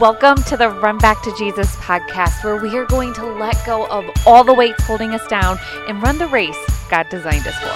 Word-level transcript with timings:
Welcome 0.00 0.42
to 0.44 0.56
the 0.56 0.70
Run 0.70 0.96
Back 0.96 1.20
to 1.24 1.36
Jesus 1.36 1.76
podcast, 1.76 2.42
where 2.42 2.56
we 2.56 2.74
are 2.78 2.86
going 2.86 3.12
to 3.12 3.26
let 3.26 3.54
go 3.66 3.86
of 3.88 4.06
all 4.26 4.42
the 4.42 4.54
weights 4.54 4.82
holding 4.84 5.10
us 5.10 5.26
down 5.26 5.58
and 5.88 6.02
run 6.02 6.16
the 6.16 6.26
race 6.26 6.56
God 6.88 7.06
designed 7.10 7.46
us 7.46 7.54
for. 7.58 7.68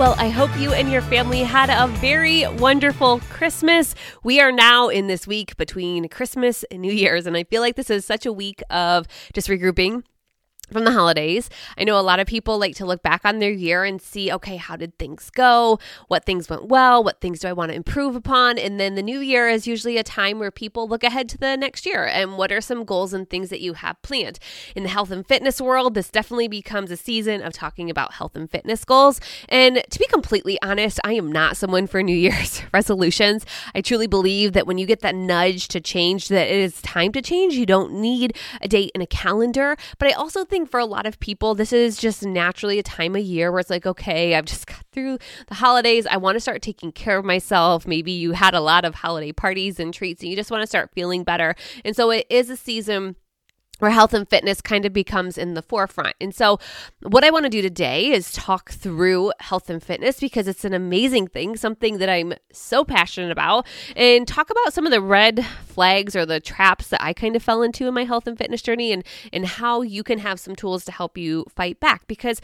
Well, 0.00 0.16
I 0.18 0.30
hope 0.30 0.50
you 0.58 0.72
and 0.72 0.90
your 0.90 1.00
family 1.02 1.44
had 1.44 1.70
a 1.70 1.86
very 1.98 2.44
wonderful 2.48 3.20
Christmas. 3.30 3.94
We 4.24 4.40
are 4.40 4.50
now 4.50 4.88
in 4.88 5.06
this 5.06 5.28
week 5.28 5.56
between 5.56 6.08
Christmas 6.08 6.64
and 6.72 6.82
New 6.82 6.92
Year's, 6.92 7.24
and 7.24 7.36
I 7.36 7.44
feel 7.44 7.62
like 7.62 7.76
this 7.76 7.88
is 7.88 8.04
such 8.04 8.26
a 8.26 8.32
week 8.32 8.64
of 8.68 9.06
just 9.32 9.46
regrouping, 9.46 10.02
from 10.72 10.84
the 10.84 10.92
holidays. 10.92 11.48
I 11.78 11.84
know 11.84 11.98
a 11.98 12.02
lot 12.02 12.20
of 12.20 12.26
people 12.26 12.58
like 12.58 12.74
to 12.76 12.86
look 12.86 13.02
back 13.02 13.22
on 13.24 13.38
their 13.38 13.50
year 13.50 13.84
and 13.84 14.00
see, 14.00 14.32
okay, 14.32 14.56
how 14.56 14.76
did 14.76 14.98
things 14.98 15.30
go? 15.30 15.78
What 16.08 16.24
things 16.24 16.48
went 16.48 16.66
well? 16.66 17.02
What 17.02 17.20
things 17.20 17.40
do 17.40 17.48
I 17.48 17.52
want 17.52 17.70
to 17.70 17.76
improve 17.76 18.16
upon? 18.16 18.58
And 18.58 18.80
then 18.80 18.94
the 18.94 19.02
new 19.02 19.20
year 19.20 19.48
is 19.48 19.66
usually 19.66 19.96
a 19.96 20.02
time 20.02 20.38
where 20.38 20.50
people 20.50 20.88
look 20.88 21.04
ahead 21.04 21.28
to 21.30 21.38
the 21.38 21.56
next 21.56 21.86
year 21.86 22.04
and 22.04 22.36
what 22.36 22.50
are 22.50 22.60
some 22.60 22.84
goals 22.84 23.12
and 23.12 23.28
things 23.28 23.50
that 23.50 23.60
you 23.60 23.74
have 23.74 24.00
planned. 24.02 24.38
In 24.74 24.82
the 24.82 24.88
health 24.88 25.10
and 25.10 25.26
fitness 25.26 25.60
world, 25.60 25.94
this 25.94 26.10
definitely 26.10 26.48
becomes 26.48 26.90
a 26.90 26.96
season 26.96 27.42
of 27.42 27.52
talking 27.52 27.88
about 27.90 28.14
health 28.14 28.34
and 28.34 28.50
fitness 28.50 28.84
goals. 28.84 29.20
And 29.48 29.82
to 29.90 29.98
be 29.98 30.06
completely 30.06 30.58
honest, 30.62 30.98
I 31.04 31.12
am 31.12 31.30
not 31.30 31.56
someone 31.56 31.86
for 31.86 32.02
New 32.02 32.16
Year's 32.26 32.62
resolutions. 32.72 33.46
I 33.74 33.80
truly 33.80 34.06
believe 34.06 34.52
that 34.54 34.66
when 34.66 34.78
you 34.78 34.86
get 34.86 35.00
that 35.00 35.14
nudge 35.14 35.68
to 35.68 35.80
change, 35.80 36.28
that 36.28 36.48
it 36.48 36.58
is 36.58 36.82
time 36.82 37.12
to 37.12 37.22
change. 37.22 37.54
You 37.54 37.66
don't 37.66 37.92
need 37.92 38.36
a 38.60 38.68
date 38.68 38.90
and 38.94 39.02
a 39.02 39.06
calendar. 39.06 39.76
But 39.98 40.08
I 40.08 40.12
also 40.12 40.44
think 40.44 40.55
think 40.56 40.70
for 40.70 40.80
a 40.80 40.86
lot 40.86 41.04
of 41.04 41.20
people, 41.20 41.54
this 41.54 41.70
is 41.70 41.98
just 41.98 42.24
naturally 42.24 42.78
a 42.78 42.82
time 42.82 43.14
of 43.14 43.22
year 43.22 43.52
where 43.52 43.60
it's 43.60 43.68
like, 43.68 43.84
okay, 43.84 44.34
I've 44.34 44.46
just 44.46 44.66
got 44.66 44.82
through 44.90 45.18
the 45.48 45.54
holidays. 45.54 46.06
I 46.06 46.16
want 46.16 46.36
to 46.36 46.40
start 46.40 46.62
taking 46.62 46.92
care 46.92 47.18
of 47.18 47.24
myself. 47.26 47.86
Maybe 47.86 48.12
you 48.12 48.32
had 48.32 48.54
a 48.54 48.60
lot 48.60 48.86
of 48.86 48.94
holiday 48.94 49.32
parties 49.32 49.78
and 49.78 49.92
treats 49.92 50.22
and 50.22 50.30
you 50.30 50.36
just 50.36 50.50
want 50.50 50.62
to 50.62 50.66
start 50.66 50.90
feeling 50.94 51.24
better. 51.24 51.54
And 51.84 51.94
so 51.94 52.10
it 52.10 52.26
is 52.30 52.48
a 52.48 52.56
season 52.56 53.16
where 53.78 53.90
health 53.90 54.14
and 54.14 54.28
fitness 54.28 54.60
kind 54.60 54.84
of 54.84 54.92
becomes 54.92 55.36
in 55.38 55.54
the 55.54 55.62
forefront. 55.62 56.14
And 56.20 56.34
so, 56.34 56.58
what 57.02 57.24
I 57.24 57.30
want 57.30 57.44
to 57.44 57.50
do 57.50 57.62
today 57.62 58.10
is 58.10 58.32
talk 58.32 58.70
through 58.70 59.32
health 59.40 59.70
and 59.70 59.82
fitness 59.82 60.20
because 60.20 60.48
it's 60.48 60.64
an 60.64 60.74
amazing 60.74 61.28
thing, 61.28 61.56
something 61.56 61.98
that 61.98 62.08
I'm 62.08 62.34
so 62.52 62.84
passionate 62.84 63.30
about, 63.30 63.66
and 63.94 64.26
talk 64.26 64.50
about 64.50 64.72
some 64.72 64.86
of 64.86 64.92
the 64.92 65.00
red 65.00 65.44
flags 65.66 66.16
or 66.16 66.26
the 66.26 66.40
traps 66.40 66.88
that 66.88 67.02
I 67.02 67.12
kind 67.12 67.36
of 67.36 67.42
fell 67.42 67.62
into 67.62 67.86
in 67.86 67.94
my 67.94 68.04
health 68.04 68.26
and 68.26 68.38
fitness 68.38 68.62
journey 68.62 68.92
and 68.92 69.04
and 69.32 69.46
how 69.46 69.82
you 69.82 70.02
can 70.02 70.18
have 70.18 70.40
some 70.40 70.56
tools 70.56 70.84
to 70.86 70.92
help 70.92 71.18
you 71.18 71.44
fight 71.54 71.80
back 71.80 72.06
because 72.06 72.40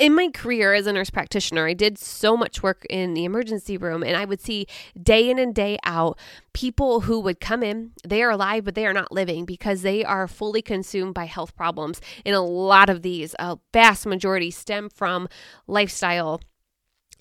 in 0.00 0.14
my 0.14 0.28
career 0.28 0.74
as 0.74 0.86
a 0.86 0.92
nurse 0.92 1.10
practitioner, 1.10 1.66
I 1.66 1.74
did 1.74 1.98
so 1.98 2.36
much 2.36 2.62
work 2.62 2.86
in 2.88 3.14
the 3.14 3.24
emergency 3.24 3.76
room, 3.76 4.02
and 4.02 4.16
I 4.16 4.24
would 4.24 4.40
see 4.40 4.66
day 5.00 5.28
in 5.28 5.38
and 5.38 5.54
day 5.54 5.78
out 5.84 6.18
people 6.52 7.00
who 7.00 7.18
would 7.20 7.40
come 7.40 7.62
in. 7.62 7.92
They 8.06 8.22
are 8.22 8.30
alive, 8.30 8.64
but 8.64 8.74
they 8.74 8.86
are 8.86 8.92
not 8.92 9.10
living 9.10 9.44
because 9.44 9.82
they 9.82 10.04
are 10.04 10.28
fully 10.28 10.62
consumed 10.62 11.14
by 11.14 11.24
health 11.24 11.56
problems. 11.56 12.00
And 12.24 12.34
a 12.34 12.40
lot 12.40 12.88
of 12.88 13.02
these, 13.02 13.34
a 13.38 13.58
vast 13.72 14.06
majority, 14.06 14.50
stem 14.50 14.88
from 14.88 15.28
lifestyle 15.66 16.40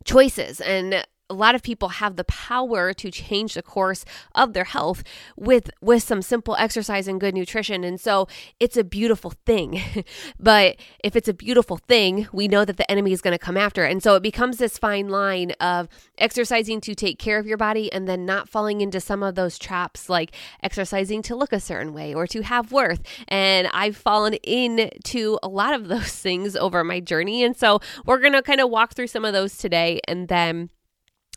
choices 0.03 0.61
and 0.61 1.05
a 1.29 1.33
lot 1.33 1.55
of 1.55 1.63
people 1.63 1.89
have 1.89 2.15
the 2.15 2.23
power 2.25 2.93
to 2.93 3.09
change 3.09 3.55
the 3.55 3.63
course 3.63 4.05
of 4.35 4.53
their 4.53 4.63
health 4.63 5.03
with 5.35 5.71
with 5.81 6.03
some 6.03 6.21
simple 6.21 6.55
exercise 6.57 7.07
and 7.07 7.19
good 7.19 7.33
nutrition. 7.33 7.83
And 7.83 7.99
so 7.99 8.27
it's 8.59 8.77
a 8.77 8.83
beautiful 8.83 9.33
thing. 9.45 9.81
But 10.39 10.77
if 11.03 11.15
it's 11.15 11.27
a 11.27 11.33
beautiful 11.33 11.77
thing 11.77 12.27
we 12.31 12.47
know 12.47 12.65
that 12.65 12.77
the 12.77 12.89
enemy 12.89 13.11
is 13.11 13.21
going 13.21 13.33
to 13.33 13.39
come 13.39 13.57
after. 13.57 13.85
It 13.85 13.91
and 13.91 14.03
so 14.03 14.15
it 14.15 14.23
becomes 14.23 14.57
this 14.57 14.77
fine 14.77 15.09
line 15.09 15.51
of 15.59 15.87
exercising 16.17 16.81
to 16.81 16.93
take 16.93 17.17
care 17.17 17.39
of 17.39 17.47
your 17.47 17.57
body 17.57 17.91
and 17.91 18.07
then 18.07 18.25
not 18.25 18.49
falling 18.49 18.81
into 18.81 18.99
some 18.99 19.23
of 19.23 19.35
those 19.35 19.57
traps 19.57 20.09
like 20.09 20.35
exercising 20.61 21.21
to 21.23 21.35
look 21.35 21.53
a 21.53 21.59
certain 21.59 21.93
way 21.93 22.13
or 22.13 22.27
to 22.27 22.41
have 22.41 22.71
worth. 22.71 23.01
And 23.27 23.67
I've 23.73 23.97
fallen 23.97 24.33
into 24.43 25.39
a 25.41 25.47
lot 25.47 25.73
of 25.73 25.87
those 25.95 26.13
things 26.13 26.55
over 26.55 26.83
my 26.83 26.99
journey. 26.99 27.43
And 27.43 27.55
so 27.55 27.79
we're 28.05 28.19
going 28.19 28.33
to 28.33 28.41
kind 28.41 28.61
of 28.61 28.69
walk 28.69 28.93
through 28.93 29.07
some 29.07 29.25
of 29.25 29.33
those 29.33 29.57
today 29.57 30.01
and 30.07 30.27
then 30.27 30.69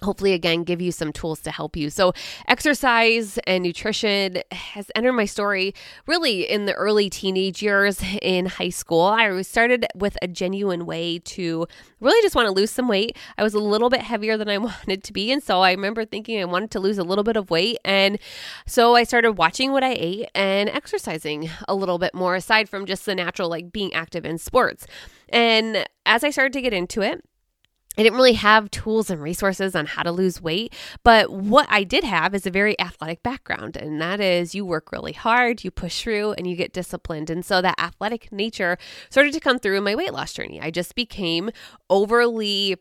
hopefully 0.03 0.33
again 0.33 0.65
give 0.65 0.81
you 0.81 0.93
some 0.93 1.13
tools 1.13 1.41
to 1.41 1.51
help 1.51 1.77
you. 1.77 1.91
So 1.91 2.13
exercise 2.47 3.39
and 3.47 3.65
nutrition 3.65 4.43
has 4.53 4.91
entered 4.95 5.13
my 5.13 5.25
story 5.25 5.75
really 6.07 6.49
in 6.49 6.67
the 6.67 6.75
early 6.75 7.11
teenage 7.11 7.63
years 7.63 8.01
in 8.23 8.47
high 8.47 8.69
school. 8.69 9.03
I 9.03 9.43
started 9.43 9.87
with 9.95 10.17
a 10.23 10.29
genuine 10.29 10.87
way 10.87 11.19
to 11.21 11.67
really 12.01 12.23
just 12.23 12.35
want 12.35 12.47
to 12.47 12.53
lose 12.53 12.71
some 12.71 12.89
weight. 12.89 13.17
I 13.37 13.43
was 13.43 13.55
a 13.55 13.59
little 13.59 13.91
bit 13.91 14.01
heavier 14.01 14.37
than 14.37 14.49
i 14.49 14.59
wanted 14.69 15.05
to 15.05 15.13
be 15.13 15.31
and 15.33 15.43
so 15.43 15.61
i 15.61 15.71
remember 15.71 16.05
thinking 16.05 16.41
i 16.41 16.45
wanted 16.45 16.71
to 16.71 16.81
lose 16.81 16.99
a 16.99 17.05
little 17.05 17.25
bit 17.25 17.37
of 17.37 17.51
weight 17.51 17.79
and 17.85 18.19
so 18.67 18.95
i 18.95 19.05
started 19.05 19.33
watching 19.33 19.73
what 19.73 19.85
i 19.85 19.93
ate 19.99 20.29
and 20.35 20.69
exercising 20.69 21.51
a 21.67 21.75
little 21.75 21.99
bit 21.99 22.15
more 22.15 22.35
aside 22.35 22.69
from 22.69 22.87
just 22.87 23.07
the 23.07 23.15
natural 23.15 23.49
like 23.49 23.73
being 23.73 23.93
active 23.95 24.25
in 24.25 24.39
sports. 24.39 24.87
And 25.31 25.87
as 26.07 26.25
i 26.25 26.31
started 26.31 26.53
to 26.55 26.63
get 26.63 26.73
into 26.73 27.03
it 27.03 27.23
I 27.99 28.05
didn't 28.05 28.17
really 28.17 28.35
have 28.35 28.71
tools 28.71 29.11
and 29.11 29.21
resources 29.21 29.75
on 29.75 29.87
how 29.87 30.05
to 30.05 30.13
lose 30.13 30.41
weight, 30.41 30.73
but 31.03 31.33
what 31.33 31.67
I 31.69 31.83
did 31.83 32.05
have 32.05 32.33
is 32.33 32.47
a 32.47 32.51
very 32.51 32.79
athletic 32.79 33.25
background, 33.25 33.77
and 33.77 34.01
that 34.01 34.21
is 34.21 34.55
you 34.55 34.65
work 34.65 34.93
really 34.93 35.13
hard, 35.13 35.65
you 35.65 35.73
push 35.73 36.03
through, 36.03 36.33
and 36.33 36.47
you 36.47 36.55
get 36.55 36.73
disciplined. 36.73 37.29
And 37.29 37.45
so 37.45 37.61
that 37.61 37.75
athletic 37.77 38.31
nature 38.31 38.79
started 39.11 39.33
to 39.35 39.41
come 39.41 39.59
through 39.59 39.79
in 39.79 39.85
my 39.85 39.97
weight 39.97 40.13
loss 40.13 40.33
journey. 40.33 40.61
I 40.61 40.71
just 40.71 40.95
became 40.95 41.51
overly 41.91 42.77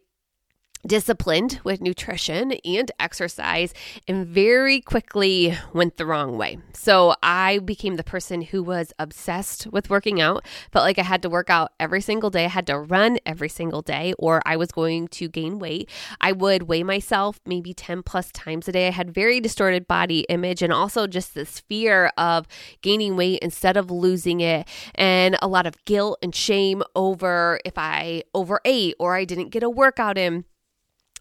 disciplined 0.85 1.59
with 1.63 1.81
nutrition 1.81 2.53
and 2.63 2.91
exercise 2.99 3.73
and 4.07 4.25
very 4.27 4.81
quickly 4.81 5.57
went 5.73 5.97
the 5.97 6.05
wrong 6.05 6.37
way. 6.37 6.57
So 6.73 7.15
I 7.23 7.59
became 7.59 7.95
the 7.95 8.03
person 8.03 8.41
who 8.41 8.63
was 8.63 8.93
obsessed 8.99 9.67
with 9.67 9.89
working 9.89 10.21
out, 10.21 10.45
felt 10.71 10.83
like 10.83 10.99
I 10.99 11.03
had 11.03 11.21
to 11.23 11.29
work 11.29 11.49
out 11.49 11.71
every 11.79 12.01
single 12.01 12.29
day, 12.29 12.45
I 12.45 12.49
had 12.49 12.67
to 12.67 12.79
run 12.79 13.17
every 13.25 13.49
single 13.49 13.81
day 13.81 14.13
or 14.19 14.41
I 14.45 14.57
was 14.57 14.71
going 14.71 15.07
to 15.09 15.27
gain 15.27 15.59
weight. 15.59 15.89
I 16.21 16.31
would 16.31 16.63
weigh 16.63 16.83
myself 16.83 17.39
maybe 17.45 17.73
10 17.73 18.03
plus 18.03 18.31
times 18.31 18.67
a 18.67 18.71
day. 18.71 18.87
I 18.87 18.91
had 18.91 19.13
very 19.13 19.39
distorted 19.39 19.87
body 19.87 20.25
image 20.29 20.61
and 20.61 20.73
also 20.73 21.07
just 21.07 21.33
this 21.33 21.59
fear 21.61 22.11
of 22.17 22.47
gaining 22.81 23.15
weight 23.15 23.39
instead 23.41 23.77
of 23.77 23.91
losing 23.91 24.41
it 24.41 24.67
and 24.95 25.37
a 25.41 25.47
lot 25.47 25.65
of 25.65 25.83
guilt 25.85 26.19
and 26.21 26.33
shame 26.33 26.83
over 26.95 27.59
if 27.65 27.77
I 27.77 28.23
overate 28.33 28.95
or 28.99 29.15
I 29.15 29.25
didn't 29.25 29.49
get 29.49 29.63
a 29.63 29.69
workout 29.69 30.17
in. 30.17 30.45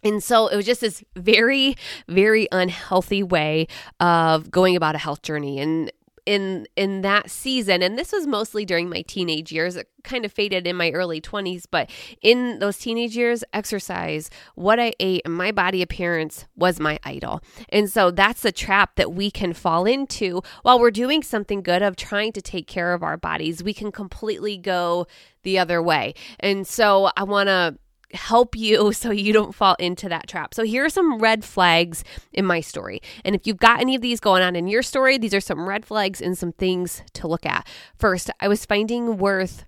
And 0.03 0.23
so 0.23 0.47
it 0.47 0.55
was 0.55 0.65
just 0.65 0.81
this 0.81 1.03
very, 1.15 1.75
very 2.07 2.47
unhealthy 2.51 3.23
way 3.23 3.67
of 3.99 4.51
going 4.51 4.75
about 4.75 4.95
a 4.95 4.99
health 4.99 5.21
journey. 5.21 5.59
And 5.59 5.91
in 6.27 6.67
in 6.75 7.01
that 7.03 7.31
season 7.31 7.81
and 7.81 7.97
this 7.97 8.11
was 8.11 8.27
mostly 8.27 8.65
during 8.65 8.89
my 8.89 9.01
teenage 9.03 9.49
years 9.49 9.77
it 9.77 9.87
kind 10.03 10.25
of 10.25 10.31
faded 10.31 10.67
in 10.67 10.75
my 10.75 10.91
early 10.91 11.21
20s 11.21 11.63
but 11.71 11.89
in 12.21 12.59
those 12.59 12.77
teenage 12.77 13.15
years 13.15 13.45
exercise 13.53 14.29
what 14.55 14.77
i 14.77 14.91
ate 14.99 15.21
and 15.23 15.33
my 15.33 15.53
body 15.53 15.81
appearance 15.81 16.45
was 16.57 16.79
my 16.79 16.99
idol. 17.03 17.41
And 17.69 17.89
so 17.89 18.11
that's 18.11 18.43
a 18.43 18.51
trap 18.51 18.95
that 18.95 19.13
we 19.13 19.31
can 19.31 19.53
fall 19.53 19.85
into 19.85 20.41
while 20.63 20.79
we're 20.79 20.91
doing 20.91 21.23
something 21.23 21.61
good 21.61 21.81
of 21.81 21.95
trying 21.95 22.33
to 22.33 22.41
take 22.41 22.67
care 22.67 22.93
of 22.93 23.03
our 23.03 23.15
bodies. 23.15 23.63
We 23.63 23.73
can 23.73 23.91
completely 23.91 24.57
go 24.57 25.07
the 25.43 25.59
other 25.59 25.81
way. 25.81 26.13
And 26.41 26.67
so 26.67 27.09
i 27.15 27.23
want 27.23 27.47
to 27.47 27.77
help 28.13 28.55
you 28.55 28.91
so 28.93 29.11
you 29.11 29.33
don't 29.33 29.55
fall 29.55 29.75
into 29.79 30.09
that 30.09 30.27
trap. 30.27 30.53
So 30.53 30.63
here 30.63 30.85
are 30.85 30.89
some 30.89 31.19
red 31.19 31.43
flags 31.43 32.03
in 32.33 32.45
my 32.45 32.61
story. 32.61 33.01
And 33.23 33.35
if 33.35 33.45
you've 33.45 33.57
got 33.57 33.81
any 33.81 33.95
of 33.95 34.01
these 34.01 34.19
going 34.19 34.43
on 34.43 34.55
in 34.55 34.67
your 34.67 34.83
story, 34.83 35.17
these 35.17 35.33
are 35.33 35.41
some 35.41 35.67
red 35.67 35.85
flags 35.85 36.21
and 36.21 36.37
some 36.37 36.51
things 36.51 37.01
to 37.13 37.27
look 37.27 37.45
at. 37.45 37.67
First, 37.97 38.29
I 38.39 38.47
was 38.47 38.65
finding 38.65 39.17
worth 39.17 39.65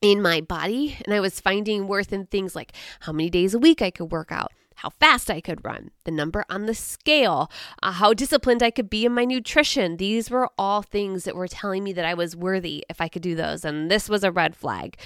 in 0.00 0.22
my 0.22 0.40
body 0.40 0.96
and 1.04 1.14
I 1.14 1.20
was 1.20 1.40
finding 1.40 1.88
worth 1.88 2.12
in 2.12 2.26
things 2.26 2.54
like 2.54 2.72
how 3.00 3.12
many 3.12 3.30
days 3.30 3.54
a 3.54 3.58
week 3.58 3.82
I 3.82 3.90
could 3.90 4.12
work 4.12 4.30
out. 4.30 4.52
How 4.76 4.90
fast 4.90 5.28
I 5.28 5.40
could 5.40 5.64
run, 5.64 5.90
the 6.04 6.12
number 6.12 6.44
on 6.48 6.66
the 6.66 6.74
scale, 6.74 7.50
uh, 7.82 7.90
how 7.90 8.14
disciplined 8.14 8.62
I 8.62 8.70
could 8.70 8.88
be 8.88 9.04
in 9.04 9.12
my 9.12 9.24
nutrition. 9.24 9.96
These 9.96 10.30
were 10.30 10.48
all 10.56 10.82
things 10.82 11.24
that 11.24 11.34
were 11.34 11.48
telling 11.48 11.82
me 11.82 11.92
that 11.94 12.04
I 12.04 12.14
was 12.14 12.36
worthy 12.36 12.84
if 12.88 13.00
I 13.00 13.08
could 13.08 13.22
do 13.22 13.34
those. 13.34 13.64
And 13.64 13.90
this 13.90 14.08
was 14.08 14.22
a 14.22 14.30
red 14.30 14.54
flag. 14.54 14.96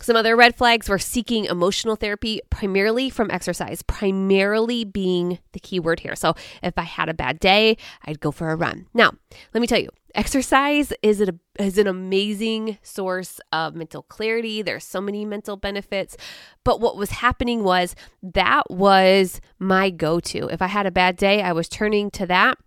Some 0.00 0.16
other 0.16 0.36
red 0.36 0.56
flags 0.56 0.88
were 0.88 0.98
seeking 0.98 1.44
emotional 1.44 1.96
therapy 1.96 2.40
primarily 2.50 3.10
from 3.10 3.30
exercise, 3.30 3.82
primarily 3.82 4.84
being 4.84 5.38
the 5.52 5.60
key 5.60 5.78
word 5.78 6.00
here. 6.00 6.16
So 6.16 6.34
if 6.62 6.76
I 6.76 6.82
had 6.82 7.08
a 7.08 7.14
bad 7.14 7.38
day, 7.38 7.76
I'd 8.04 8.20
go 8.20 8.30
for 8.30 8.50
a 8.50 8.56
run. 8.56 8.86
Now, 8.92 9.12
let 9.54 9.60
me 9.60 9.66
tell 9.66 9.80
you, 9.80 9.90
exercise 10.14 10.92
is 11.02 11.20
an, 11.20 11.40
is 11.58 11.78
an 11.78 11.86
amazing 11.86 12.78
source 12.82 13.40
of 13.52 13.74
mental 13.74 14.02
clarity. 14.02 14.62
There's 14.62 14.84
so 14.84 15.00
many 15.00 15.24
mental 15.24 15.56
benefits. 15.56 16.16
But 16.64 16.80
what 16.80 16.96
was 16.96 17.10
happening 17.10 17.62
was 17.62 17.94
that 18.22 18.70
was 18.70 19.40
my 19.58 19.90
go 19.90 20.20
to. 20.20 20.48
If 20.48 20.60
I 20.60 20.66
had 20.66 20.86
a 20.86 20.90
bad 20.90 21.16
day, 21.16 21.40
I 21.40 21.52
was 21.52 21.68
turning 21.68 22.10
to 22.12 22.26
that 22.26 22.58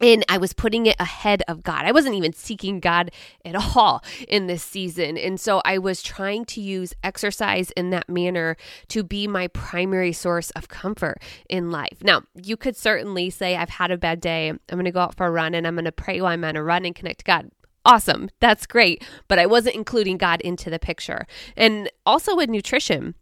and 0.00 0.24
I 0.28 0.38
was 0.38 0.52
putting 0.52 0.86
it 0.86 0.96
ahead 0.98 1.42
of 1.48 1.62
God. 1.62 1.84
I 1.84 1.92
wasn't 1.92 2.14
even 2.14 2.32
seeking 2.32 2.80
God 2.80 3.10
at 3.44 3.54
all 3.76 4.02
in 4.28 4.46
this 4.46 4.62
season. 4.62 5.16
And 5.16 5.40
so 5.40 5.60
I 5.64 5.78
was 5.78 6.02
trying 6.02 6.44
to 6.46 6.60
use 6.60 6.94
exercise 7.02 7.70
in 7.72 7.90
that 7.90 8.08
manner 8.08 8.56
to 8.88 9.02
be 9.02 9.26
my 9.26 9.48
primary 9.48 10.12
source 10.12 10.50
of 10.50 10.68
comfort 10.68 11.20
in 11.48 11.70
life. 11.70 11.98
Now, 12.02 12.22
you 12.34 12.56
could 12.56 12.76
certainly 12.76 13.30
say, 13.30 13.56
I've 13.56 13.70
had 13.70 13.90
a 13.90 13.98
bad 13.98 14.20
day. 14.20 14.48
I'm 14.48 14.60
going 14.70 14.84
to 14.84 14.90
go 14.90 15.00
out 15.00 15.16
for 15.16 15.26
a 15.26 15.30
run 15.30 15.54
and 15.54 15.66
I'm 15.66 15.74
going 15.74 15.84
to 15.84 15.92
pray 15.92 16.20
while 16.20 16.32
I'm 16.32 16.44
on 16.44 16.56
a 16.56 16.62
run 16.62 16.84
and 16.84 16.94
connect 16.94 17.20
to 17.20 17.24
God. 17.24 17.50
Awesome. 17.84 18.28
That's 18.40 18.66
great. 18.66 19.02
But 19.28 19.38
I 19.38 19.46
wasn't 19.46 19.76
including 19.76 20.18
God 20.18 20.40
into 20.42 20.68
the 20.68 20.78
picture. 20.78 21.26
And 21.56 21.90
also 22.04 22.36
with 22.36 22.50
nutrition, 22.50 23.14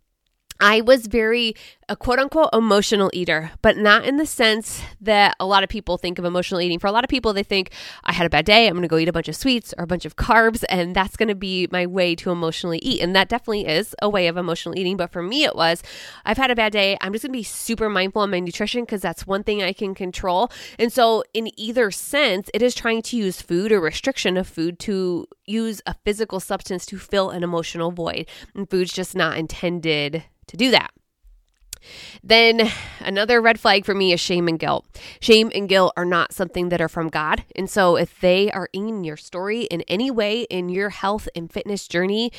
I 0.60 0.80
was 0.80 1.06
very 1.06 1.54
a 1.88 1.96
quote 1.96 2.18
unquote 2.18 2.48
emotional 2.52 3.10
eater, 3.12 3.52
but 3.62 3.76
not 3.76 4.04
in 4.04 4.16
the 4.16 4.26
sense 4.26 4.82
that 5.00 5.36
a 5.38 5.46
lot 5.46 5.62
of 5.62 5.68
people 5.68 5.98
think 5.98 6.18
of 6.18 6.24
emotional 6.24 6.60
eating. 6.60 6.80
For 6.80 6.88
a 6.88 6.92
lot 6.92 7.04
of 7.04 7.10
people, 7.10 7.32
they 7.32 7.44
think, 7.44 7.70
I 8.02 8.12
had 8.12 8.26
a 8.26 8.30
bad 8.30 8.44
day, 8.44 8.66
I'm 8.66 8.72
going 8.72 8.82
to 8.82 8.88
go 8.88 8.98
eat 8.98 9.08
a 9.08 9.12
bunch 9.12 9.28
of 9.28 9.36
sweets 9.36 9.72
or 9.78 9.84
a 9.84 9.86
bunch 9.86 10.04
of 10.04 10.16
carbs, 10.16 10.64
and 10.68 10.96
that's 10.96 11.16
going 11.16 11.28
to 11.28 11.36
be 11.36 11.68
my 11.70 11.86
way 11.86 12.16
to 12.16 12.30
emotionally 12.30 12.78
eat. 12.78 13.00
And 13.00 13.14
that 13.14 13.28
definitely 13.28 13.66
is 13.66 13.94
a 14.02 14.08
way 14.08 14.26
of 14.26 14.36
emotional 14.36 14.76
eating. 14.76 14.96
But 14.96 15.12
for 15.12 15.22
me, 15.22 15.44
it 15.44 15.54
was, 15.54 15.82
I've 16.24 16.38
had 16.38 16.50
a 16.50 16.56
bad 16.56 16.72
day, 16.72 16.96
I'm 17.00 17.12
just 17.12 17.22
going 17.22 17.32
to 17.32 17.38
be 17.38 17.44
super 17.44 17.88
mindful 17.88 18.22
of 18.22 18.30
my 18.30 18.40
nutrition 18.40 18.82
because 18.82 19.02
that's 19.02 19.26
one 19.26 19.44
thing 19.44 19.62
I 19.62 19.72
can 19.72 19.94
control. 19.94 20.50
And 20.78 20.92
so, 20.92 21.22
in 21.34 21.50
either 21.58 21.90
sense, 21.92 22.50
it 22.52 22.62
is 22.62 22.74
trying 22.74 23.02
to 23.02 23.16
use 23.16 23.40
food 23.40 23.70
or 23.70 23.80
restriction 23.80 24.36
of 24.36 24.48
food 24.48 24.80
to 24.80 25.28
use 25.44 25.82
a 25.86 25.94
physical 26.04 26.40
substance 26.40 26.84
to 26.86 26.98
fill 26.98 27.30
an 27.30 27.44
emotional 27.44 27.92
void. 27.92 28.26
And 28.54 28.68
food's 28.68 28.92
just 28.92 29.14
not 29.14 29.38
intended 29.38 30.24
to 30.48 30.56
do 30.56 30.70
that. 30.70 30.90
Then 32.22 32.70
another 33.00 33.40
red 33.40 33.60
flag 33.60 33.84
for 33.84 33.94
me 33.94 34.12
is 34.12 34.20
shame 34.20 34.48
and 34.48 34.58
guilt. 34.58 34.86
Shame 35.20 35.52
and 35.54 35.68
guilt 35.68 35.92
are 35.96 36.04
not 36.04 36.32
something 36.32 36.68
that 36.70 36.80
are 36.80 36.88
from 36.88 37.08
God. 37.08 37.44
And 37.54 37.70
so 37.70 37.96
if 37.96 38.20
they 38.20 38.50
are 38.50 38.68
in 38.72 39.04
your 39.04 39.16
story 39.16 39.62
in 39.64 39.82
any 39.82 40.10
way 40.10 40.42
in 40.42 40.68
your 40.68 40.90
health 40.90 41.28
and 41.36 41.52
fitness 41.52 41.86
journey, 41.86 42.32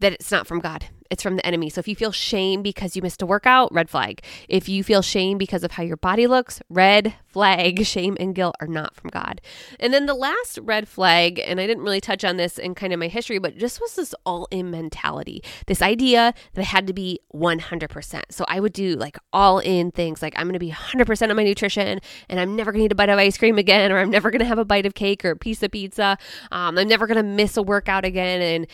that 0.00 0.12
it's 0.12 0.30
not 0.30 0.46
from 0.46 0.60
God. 0.60 0.86
It's 1.10 1.24
from 1.24 1.34
the 1.34 1.44
enemy. 1.44 1.70
So 1.70 1.80
if 1.80 1.88
you 1.88 1.96
feel 1.96 2.12
shame 2.12 2.62
because 2.62 2.94
you 2.94 3.02
missed 3.02 3.20
a 3.20 3.26
workout, 3.26 3.72
red 3.74 3.90
flag. 3.90 4.22
If 4.48 4.68
you 4.68 4.84
feel 4.84 5.02
shame 5.02 5.38
because 5.38 5.64
of 5.64 5.72
how 5.72 5.82
your 5.82 5.96
body 5.96 6.28
looks, 6.28 6.62
red 6.68 7.14
flag. 7.26 7.84
Shame 7.90 8.16
and 8.20 8.34
guilt 8.34 8.54
are 8.60 8.66
not 8.66 8.94
from 8.94 9.10
God. 9.10 9.40
And 9.80 9.92
then 9.92 10.06
the 10.06 10.14
last 10.14 10.58
red 10.62 10.88
flag, 10.88 11.40
and 11.44 11.60
I 11.60 11.66
didn't 11.66 11.82
really 11.82 12.00
touch 12.00 12.24
on 12.24 12.36
this 12.36 12.58
in 12.58 12.74
kind 12.74 12.92
of 12.92 13.00
my 13.00 13.08
history, 13.08 13.38
but 13.38 13.56
just 13.56 13.80
was 13.80 13.96
this 13.96 14.14
all 14.24 14.46
in 14.50 14.70
mentality. 14.70 15.42
This 15.66 15.82
idea 15.82 16.32
that 16.54 16.60
I 16.60 16.64
had 16.64 16.86
to 16.86 16.92
be 16.92 17.20
100%. 17.34 18.22
So 18.30 18.44
I 18.46 18.60
would 18.60 18.72
do 18.72 18.94
like 18.94 19.18
all 19.32 19.58
in 19.58 19.90
things 19.90 20.22
like 20.22 20.34
I'm 20.36 20.46
going 20.46 20.54
to 20.54 20.58
be 20.60 20.70
100% 20.70 21.30
on 21.30 21.36
my 21.36 21.44
nutrition 21.44 22.00
and 22.28 22.40
I'm 22.40 22.54
never 22.54 22.70
going 22.70 22.82
to 22.82 22.84
eat 22.86 22.92
a 22.92 22.96
bite 22.96 23.08
of 23.08 23.18
ice 23.18 23.36
cream 23.36 23.58
again, 23.58 23.90
or 23.90 23.98
I'm 23.98 24.10
never 24.10 24.30
going 24.30 24.40
to 24.40 24.46
have 24.46 24.58
a 24.58 24.64
bite 24.64 24.86
of 24.86 24.94
cake 24.94 25.24
or 25.24 25.30
a 25.30 25.36
piece 25.36 25.62
of 25.62 25.72
pizza. 25.72 26.18
Um, 26.52 26.78
I'm 26.78 26.88
never 26.88 27.06
going 27.06 27.16
to 27.16 27.22
miss 27.22 27.56
a 27.56 27.62
workout 27.62 28.04
again. 28.04 28.40
And 28.40 28.66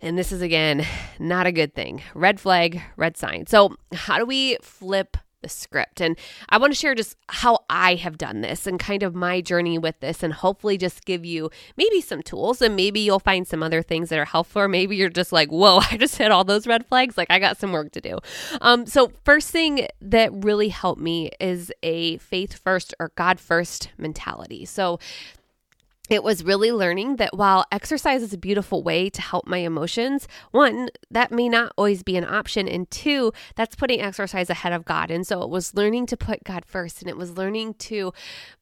and 0.00 0.18
this 0.18 0.32
is 0.32 0.42
again 0.42 0.84
not 1.18 1.46
a 1.46 1.52
good 1.52 1.74
thing. 1.74 2.02
Red 2.14 2.40
flag, 2.40 2.82
red 2.96 3.16
sign. 3.16 3.46
So, 3.46 3.76
how 3.92 4.18
do 4.18 4.26
we 4.26 4.56
flip 4.62 5.16
the 5.42 5.48
script? 5.48 6.00
And 6.00 6.16
I 6.48 6.58
want 6.58 6.72
to 6.72 6.78
share 6.78 6.94
just 6.94 7.16
how 7.28 7.60
I 7.68 7.96
have 7.96 8.18
done 8.18 8.40
this 8.40 8.66
and 8.66 8.78
kind 8.78 9.02
of 9.02 9.14
my 9.14 9.40
journey 9.40 9.78
with 9.78 9.98
this, 10.00 10.22
and 10.22 10.32
hopefully 10.32 10.78
just 10.78 11.04
give 11.04 11.24
you 11.24 11.50
maybe 11.76 12.00
some 12.00 12.22
tools 12.22 12.62
and 12.62 12.76
maybe 12.76 13.00
you'll 13.00 13.18
find 13.18 13.46
some 13.46 13.62
other 13.62 13.82
things 13.82 14.08
that 14.10 14.18
are 14.18 14.24
helpful. 14.24 14.68
Maybe 14.68 14.96
you're 14.96 15.08
just 15.08 15.32
like, 15.32 15.50
whoa, 15.50 15.78
I 15.90 15.96
just 15.96 16.16
hit 16.16 16.30
all 16.30 16.44
those 16.44 16.66
red 16.66 16.86
flags. 16.86 17.18
Like, 17.18 17.30
I 17.30 17.38
got 17.38 17.58
some 17.58 17.72
work 17.72 17.92
to 17.92 18.00
do. 18.00 18.18
Um, 18.60 18.86
so, 18.86 19.12
first 19.24 19.50
thing 19.50 19.88
that 20.00 20.30
really 20.32 20.68
helped 20.68 21.00
me 21.00 21.30
is 21.40 21.72
a 21.82 22.18
faith 22.18 22.58
first 22.58 22.94
or 23.00 23.10
God 23.16 23.40
first 23.40 23.90
mentality. 23.98 24.64
So, 24.64 25.00
it 26.08 26.22
was 26.22 26.44
really 26.44 26.72
learning 26.72 27.16
that 27.16 27.36
while 27.36 27.66
exercise 27.70 28.22
is 28.22 28.32
a 28.32 28.38
beautiful 28.38 28.82
way 28.82 29.10
to 29.10 29.20
help 29.20 29.46
my 29.46 29.58
emotions, 29.58 30.26
one, 30.50 30.88
that 31.10 31.30
may 31.30 31.48
not 31.48 31.72
always 31.76 32.02
be 32.02 32.16
an 32.16 32.24
option. 32.24 32.68
And 32.68 32.90
two, 32.90 33.32
that's 33.56 33.76
putting 33.76 34.00
exercise 34.00 34.50
ahead 34.50 34.72
of 34.72 34.84
God. 34.84 35.10
And 35.10 35.26
so 35.26 35.42
it 35.42 35.50
was 35.50 35.74
learning 35.74 36.06
to 36.06 36.16
put 36.16 36.44
God 36.44 36.64
first 36.64 37.02
and 37.02 37.10
it 37.10 37.16
was 37.16 37.36
learning 37.36 37.74
to 37.74 38.12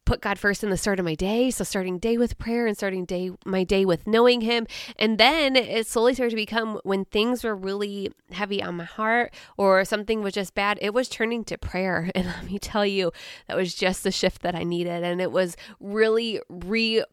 put 0.07 0.21
God 0.21 0.39
first 0.39 0.65
in 0.65 0.71
the 0.71 0.77
start 0.77 0.99
of 0.99 1.05
my 1.05 1.15
day. 1.15 1.51
So 1.51 1.65
starting 1.65 1.99
day 1.99 2.17
with 2.17 2.39
prayer 2.39 2.67
and 2.67 2.77
starting 2.77 3.05
day 3.05 3.33
my 3.45 3.65
day 3.65 3.85
with 3.85 4.07
knowing 4.07 4.41
him. 4.41 4.67
And 4.99 5.19
then 5.19 5.57
it 5.57 5.87
slowly 5.87 6.15
started 6.15 6.31
to 6.31 6.37
become 6.37 6.81
when 6.85 7.05
things 7.05 7.45
were 7.45 7.57
really 7.57 8.13
heavy 8.31 8.63
on 8.63 8.77
my 8.77 8.85
heart 8.85 9.35
or 9.57 9.85
something 9.85 10.23
was 10.23 10.33
just 10.33 10.55
bad, 10.55 10.79
it 10.81 10.95
was 10.95 11.09
turning 11.09 11.45
to 11.45 11.59
prayer. 11.59 12.11
And 12.17 12.27
let 12.27 12.45
me 12.45 12.59
tell 12.59 12.87
you, 12.87 13.13
that 13.47 13.57
was 13.57 13.75
just 13.75 14.03
the 14.03 14.11
shift 14.11 14.41
that 14.43 14.55
I 14.55 14.63
needed. 14.63 15.03
And 15.03 15.21
it 15.21 15.33
was 15.33 15.57
really 15.81 16.41
re 16.49 17.05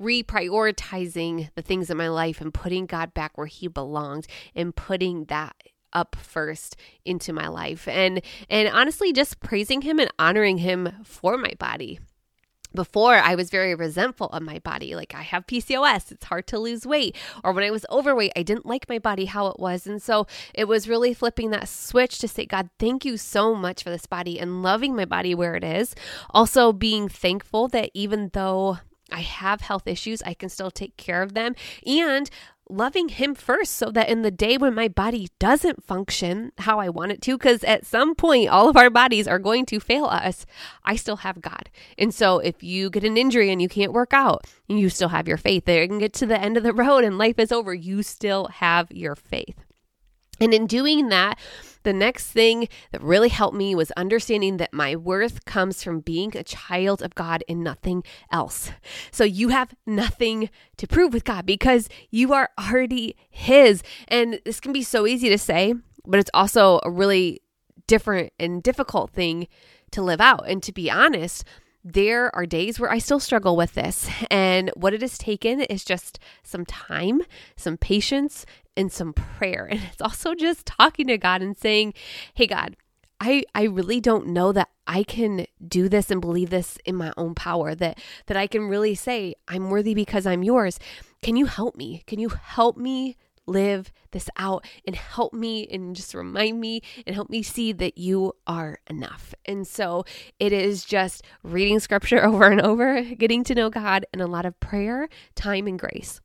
reprioritizing 0.00 1.50
the 1.54 1.62
things 1.62 1.90
in 1.90 1.96
my 1.96 2.08
life 2.08 2.40
and 2.40 2.54
putting 2.54 2.86
God 2.86 3.14
back 3.14 3.36
where 3.36 3.46
he 3.46 3.68
belonged 3.68 4.26
and 4.54 4.74
putting 4.74 5.26
that 5.26 5.54
up 5.92 6.16
first 6.16 6.76
into 7.04 7.32
my 7.32 7.48
life 7.48 7.88
and 7.88 8.22
and 8.48 8.68
honestly 8.68 9.12
just 9.12 9.40
praising 9.40 9.82
him 9.82 9.98
and 9.98 10.08
honoring 10.20 10.58
him 10.58 10.88
for 11.02 11.36
my 11.36 11.52
body 11.58 11.98
before 12.74 13.16
I 13.16 13.34
was 13.34 13.50
very 13.50 13.74
resentful 13.74 14.28
of 14.28 14.42
my 14.42 14.58
body. 14.60 14.94
Like 14.94 15.14
I 15.14 15.22
have 15.22 15.46
PCOS, 15.46 16.12
it's 16.12 16.24
hard 16.24 16.46
to 16.48 16.58
lose 16.58 16.86
weight. 16.86 17.16
Or 17.42 17.52
when 17.52 17.64
I 17.64 17.70
was 17.70 17.86
overweight, 17.90 18.32
I 18.36 18.42
didn't 18.42 18.66
like 18.66 18.88
my 18.88 18.98
body 18.98 19.24
how 19.24 19.48
it 19.48 19.58
was. 19.58 19.86
And 19.86 20.00
so 20.00 20.26
it 20.54 20.68
was 20.68 20.88
really 20.88 21.14
flipping 21.14 21.50
that 21.50 21.68
switch 21.68 22.18
to 22.20 22.28
say, 22.28 22.46
God, 22.46 22.70
thank 22.78 23.04
you 23.04 23.16
so 23.16 23.54
much 23.54 23.82
for 23.82 23.90
this 23.90 24.06
body 24.06 24.38
and 24.38 24.62
loving 24.62 24.94
my 24.94 25.04
body 25.04 25.34
where 25.34 25.56
it 25.56 25.64
is. 25.64 25.94
Also 26.30 26.72
being 26.72 27.08
thankful 27.08 27.68
that 27.68 27.90
even 27.94 28.30
though 28.32 28.78
I 29.12 29.20
have 29.20 29.60
health 29.60 29.86
issues, 29.86 30.22
I 30.22 30.34
can 30.34 30.48
still 30.48 30.70
take 30.70 30.96
care 30.96 31.22
of 31.22 31.34
them 31.34 31.54
and 31.86 32.30
loving 32.70 33.08
him 33.08 33.34
first 33.34 33.74
so 33.74 33.90
that 33.90 34.08
in 34.08 34.22
the 34.22 34.30
day 34.30 34.56
when 34.56 34.74
my 34.74 34.88
body 34.88 35.28
doesn't 35.38 35.84
function 35.84 36.52
how 36.58 36.78
I 36.78 36.88
want 36.88 37.12
it 37.12 37.20
to, 37.22 37.36
because 37.36 37.64
at 37.64 37.84
some 37.84 38.14
point 38.14 38.48
all 38.48 38.68
of 38.68 38.76
our 38.76 38.90
bodies 38.90 39.26
are 39.26 39.38
going 39.38 39.66
to 39.66 39.80
fail 39.80 40.04
us, 40.04 40.46
I 40.84 40.96
still 40.96 41.16
have 41.16 41.40
God. 41.40 41.70
And 41.98 42.14
so 42.14 42.38
if 42.38 42.62
you 42.62 42.90
get 42.90 43.04
an 43.04 43.16
injury 43.16 43.50
and 43.50 43.60
you 43.60 43.68
can't 43.68 43.92
work 43.92 44.12
out, 44.12 44.46
you 44.68 44.88
still 44.88 45.08
have 45.08 45.28
your 45.28 45.36
faith. 45.36 45.68
You 45.68 45.88
can 45.88 45.98
get 45.98 46.12
to 46.14 46.26
the 46.26 46.40
end 46.40 46.56
of 46.56 46.62
the 46.62 46.72
road 46.74 47.04
and 47.04 47.18
life 47.18 47.38
is 47.38 47.52
over. 47.52 47.74
You 47.74 48.02
still 48.02 48.46
have 48.46 48.90
your 48.92 49.16
faith. 49.16 49.64
And 50.40 50.54
in 50.54 50.66
doing 50.66 51.08
that, 51.08 51.38
the 51.82 51.92
next 51.92 52.28
thing 52.28 52.68
that 52.92 53.02
really 53.02 53.28
helped 53.28 53.56
me 53.56 53.74
was 53.74 53.90
understanding 53.92 54.58
that 54.58 54.72
my 54.72 54.96
worth 54.96 55.44
comes 55.44 55.82
from 55.82 56.00
being 56.00 56.36
a 56.36 56.42
child 56.42 57.02
of 57.02 57.14
God 57.14 57.42
and 57.48 57.64
nothing 57.64 58.04
else. 58.30 58.70
So 59.10 59.24
you 59.24 59.48
have 59.48 59.74
nothing 59.86 60.50
to 60.76 60.86
prove 60.86 61.12
with 61.12 61.24
God 61.24 61.46
because 61.46 61.88
you 62.10 62.32
are 62.32 62.50
already 62.58 63.16
His. 63.30 63.82
And 64.08 64.40
this 64.44 64.60
can 64.60 64.72
be 64.72 64.82
so 64.82 65.06
easy 65.06 65.28
to 65.28 65.38
say, 65.38 65.74
but 66.06 66.20
it's 66.20 66.30
also 66.34 66.80
a 66.84 66.90
really 66.90 67.40
different 67.86 68.32
and 68.38 68.62
difficult 68.62 69.10
thing 69.10 69.48
to 69.90 70.02
live 70.02 70.20
out. 70.20 70.44
And 70.48 70.62
to 70.62 70.72
be 70.72 70.90
honest, 70.90 71.44
there 71.82 72.34
are 72.34 72.46
days 72.46 72.78
where 72.78 72.90
I 72.90 72.98
still 72.98 73.20
struggle 73.20 73.56
with 73.56 73.74
this. 73.74 74.08
And 74.30 74.70
what 74.76 74.94
it 74.94 75.00
has 75.00 75.18
taken 75.18 75.60
is 75.60 75.84
just 75.84 76.18
some 76.42 76.66
time, 76.66 77.22
some 77.56 77.76
patience, 77.76 78.44
and 78.76 78.92
some 78.92 79.12
prayer. 79.12 79.66
And 79.70 79.80
it's 79.92 80.02
also 80.02 80.34
just 80.34 80.66
talking 80.66 81.06
to 81.08 81.18
God 81.18 81.42
and 81.42 81.56
saying, 81.56 81.94
Hey, 82.34 82.46
God, 82.46 82.76
I, 83.20 83.44
I 83.54 83.64
really 83.64 84.00
don't 84.00 84.28
know 84.28 84.52
that 84.52 84.70
I 84.86 85.02
can 85.02 85.46
do 85.66 85.88
this 85.88 86.10
and 86.10 86.20
believe 86.20 86.50
this 86.50 86.78
in 86.84 86.96
my 86.96 87.12
own 87.16 87.34
power, 87.34 87.74
that, 87.74 87.98
that 88.26 88.36
I 88.36 88.46
can 88.46 88.68
really 88.68 88.94
say, 88.94 89.34
I'm 89.46 89.68
worthy 89.68 89.94
because 89.94 90.26
I'm 90.26 90.42
yours. 90.42 90.78
Can 91.22 91.36
you 91.36 91.44
help 91.44 91.76
me? 91.76 92.02
Can 92.06 92.18
you 92.18 92.30
help 92.30 92.78
me 92.78 93.16
live 93.50 93.92
this 94.12 94.30
out 94.36 94.64
and 94.86 94.96
help 94.96 95.32
me 95.32 95.66
and 95.70 95.94
just 95.94 96.14
remind 96.14 96.60
me 96.60 96.82
and 97.06 97.14
help 97.14 97.28
me 97.28 97.42
see 97.42 97.72
that 97.72 97.98
you 97.98 98.32
are 98.46 98.78
enough. 98.88 99.34
And 99.44 99.66
so 99.66 100.04
it 100.38 100.52
is 100.52 100.84
just 100.84 101.22
reading 101.42 101.80
scripture 101.80 102.24
over 102.24 102.44
and 102.44 102.60
over, 102.60 103.02
getting 103.02 103.44
to 103.44 103.54
know 103.54 103.70
God, 103.70 104.06
and 104.12 104.22
a 104.22 104.26
lot 104.26 104.46
of 104.46 104.58
prayer, 104.60 105.08
time, 105.34 105.66
and 105.66 105.78
grace. 105.78 106.20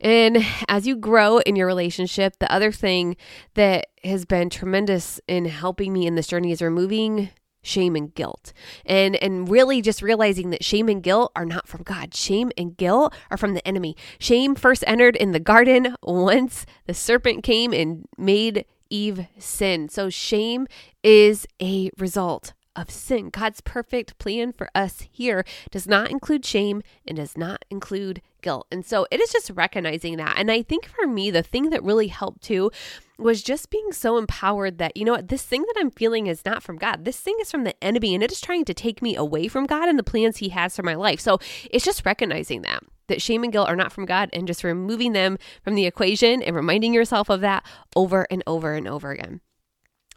And 0.00 0.44
as 0.68 0.86
you 0.86 0.96
grow 0.96 1.38
in 1.38 1.56
your 1.56 1.66
relationship, 1.66 2.38
the 2.38 2.52
other 2.52 2.70
thing 2.70 3.16
that 3.54 3.88
has 4.04 4.24
been 4.24 4.50
tremendous 4.50 5.20
in 5.26 5.46
helping 5.46 5.92
me 5.92 6.06
in 6.06 6.14
this 6.14 6.28
journey 6.28 6.52
is 6.52 6.62
removing 6.62 7.30
shame 7.68 7.94
and 7.94 8.14
guilt. 8.14 8.52
And 8.84 9.16
and 9.16 9.48
really 9.48 9.82
just 9.82 10.02
realizing 10.02 10.50
that 10.50 10.64
shame 10.64 10.88
and 10.88 11.02
guilt 11.02 11.32
are 11.36 11.46
not 11.46 11.68
from 11.68 11.82
God. 11.82 12.14
Shame 12.14 12.50
and 12.56 12.76
guilt 12.76 13.14
are 13.30 13.36
from 13.36 13.54
the 13.54 13.66
enemy. 13.66 13.96
Shame 14.18 14.54
first 14.54 14.84
entered 14.86 15.16
in 15.16 15.32
the 15.32 15.40
garden 15.40 15.96
once 16.02 16.66
the 16.86 16.94
serpent 16.94 17.44
came 17.44 17.72
and 17.72 18.06
made 18.16 18.64
Eve 18.90 19.26
sin. 19.38 19.88
So 19.88 20.08
shame 20.08 20.66
is 21.02 21.46
a 21.60 21.90
result 21.98 22.54
of 22.78 22.90
sin. 22.90 23.30
God's 23.30 23.60
perfect 23.60 24.18
plan 24.18 24.52
for 24.52 24.70
us 24.74 25.06
here 25.10 25.44
does 25.70 25.86
not 25.86 26.10
include 26.10 26.44
shame 26.44 26.82
and 27.06 27.16
does 27.16 27.36
not 27.36 27.64
include 27.70 28.22
guilt. 28.40 28.68
And 28.70 28.86
so 28.86 29.06
it 29.10 29.20
is 29.20 29.30
just 29.32 29.50
recognizing 29.50 30.16
that. 30.16 30.36
And 30.38 30.50
I 30.50 30.62
think 30.62 30.86
for 30.86 31.06
me, 31.06 31.30
the 31.30 31.42
thing 31.42 31.70
that 31.70 31.82
really 31.82 32.06
helped 32.06 32.42
too 32.42 32.70
was 33.18 33.42
just 33.42 33.70
being 33.70 33.92
so 33.92 34.16
empowered 34.16 34.78
that, 34.78 34.96
you 34.96 35.04
know 35.04 35.12
what, 35.12 35.28
this 35.28 35.42
thing 35.42 35.62
that 35.62 35.74
I'm 35.78 35.90
feeling 35.90 36.28
is 36.28 36.44
not 36.44 36.62
from 36.62 36.76
God. 36.76 37.04
This 37.04 37.18
thing 37.18 37.36
is 37.40 37.50
from 37.50 37.64
the 37.64 37.82
enemy 37.82 38.14
and 38.14 38.22
it 38.22 38.30
is 38.30 38.40
trying 38.40 38.64
to 38.66 38.74
take 38.74 39.02
me 39.02 39.16
away 39.16 39.48
from 39.48 39.66
God 39.66 39.88
and 39.88 39.98
the 39.98 40.04
plans 40.04 40.38
He 40.38 40.50
has 40.50 40.76
for 40.76 40.82
my 40.82 40.94
life. 40.94 41.20
So 41.20 41.38
it's 41.70 41.84
just 41.84 42.06
recognizing 42.06 42.62
that. 42.62 42.82
That 43.08 43.22
shame 43.22 43.42
and 43.42 43.52
guilt 43.52 43.68
are 43.68 43.76
not 43.76 43.92
from 43.92 44.04
God 44.04 44.28
and 44.32 44.46
just 44.46 44.62
removing 44.62 45.12
them 45.12 45.38
from 45.62 45.74
the 45.74 45.86
equation 45.86 46.42
and 46.42 46.54
reminding 46.54 46.94
yourself 46.94 47.28
of 47.30 47.40
that 47.40 47.64
over 47.96 48.26
and 48.30 48.42
over 48.46 48.74
and 48.74 48.86
over 48.86 49.10
again 49.10 49.40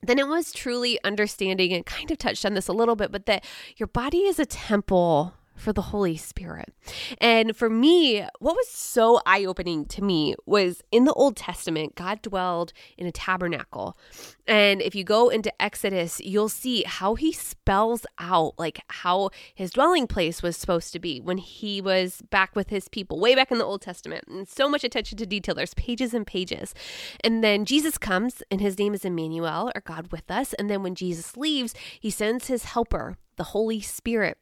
then 0.03 0.17
it 0.17 0.27
was 0.27 0.51
truly 0.51 0.99
understanding 1.03 1.71
and 1.73 1.85
kind 1.85 2.09
of 2.09 2.17
touched 2.17 2.45
on 2.45 2.53
this 2.53 2.67
a 2.67 2.73
little 2.73 2.95
bit, 2.95 3.11
but 3.11 3.25
that 3.27 3.45
your 3.77 3.87
body 3.87 4.21
is 4.21 4.39
a 4.39 4.45
temple 4.45 5.35
for 5.61 5.71
the 5.71 5.81
Holy 5.81 6.17
Spirit. 6.17 6.73
And 7.19 7.55
for 7.55 7.69
me, 7.69 8.25
what 8.39 8.55
was 8.55 8.67
so 8.67 9.21
eye 9.25 9.45
opening 9.45 9.85
to 9.85 10.03
me 10.03 10.35
was 10.45 10.81
in 10.91 11.05
the 11.05 11.13
Old 11.13 11.37
Testament, 11.37 11.95
God 11.95 12.21
dwelled 12.21 12.73
in 12.97 13.07
a 13.07 13.11
tabernacle. 13.11 13.97
And 14.47 14.81
if 14.81 14.95
you 14.95 15.03
go 15.03 15.29
into 15.29 15.53
Exodus, 15.61 16.19
you'll 16.19 16.49
see 16.49 16.83
how 16.83 17.15
he 17.15 17.31
spells 17.31 18.05
out 18.19 18.55
like 18.57 18.81
how 18.89 19.29
his 19.53 19.71
dwelling 19.71 20.07
place 20.07 20.41
was 20.41 20.57
supposed 20.57 20.91
to 20.93 20.99
be 20.99 21.21
when 21.21 21.37
he 21.37 21.79
was 21.79 22.21
back 22.29 22.55
with 22.55 22.69
his 22.69 22.87
people, 22.89 23.19
way 23.19 23.35
back 23.35 23.51
in 23.51 23.59
the 23.59 23.65
Old 23.65 23.81
Testament. 23.81 24.25
And 24.27 24.47
so 24.47 24.67
much 24.67 24.83
attention 24.83 25.17
to 25.19 25.25
detail. 25.25 25.55
There's 25.55 25.75
pages 25.75 26.13
and 26.13 26.25
pages. 26.25 26.73
And 27.23 27.43
then 27.43 27.65
Jesus 27.65 27.97
comes, 27.97 28.41
and 28.49 28.59
his 28.59 28.79
name 28.79 28.93
is 28.93 29.05
Emmanuel, 29.05 29.71
or 29.75 29.81
God 29.81 30.11
with 30.11 30.29
us. 30.31 30.53
And 30.53 30.69
then 30.69 30.81
when 30.81 30.95
Jesus 30.95 31.37
leaves, 31.37 31.75
he 31.99 32.09
sends 32.09 32.47
his 32.47 32.65
helper, 32.65 33.17
the 33.37 33.43
Holy 33.45 33.79
Spirit 33.79 34.37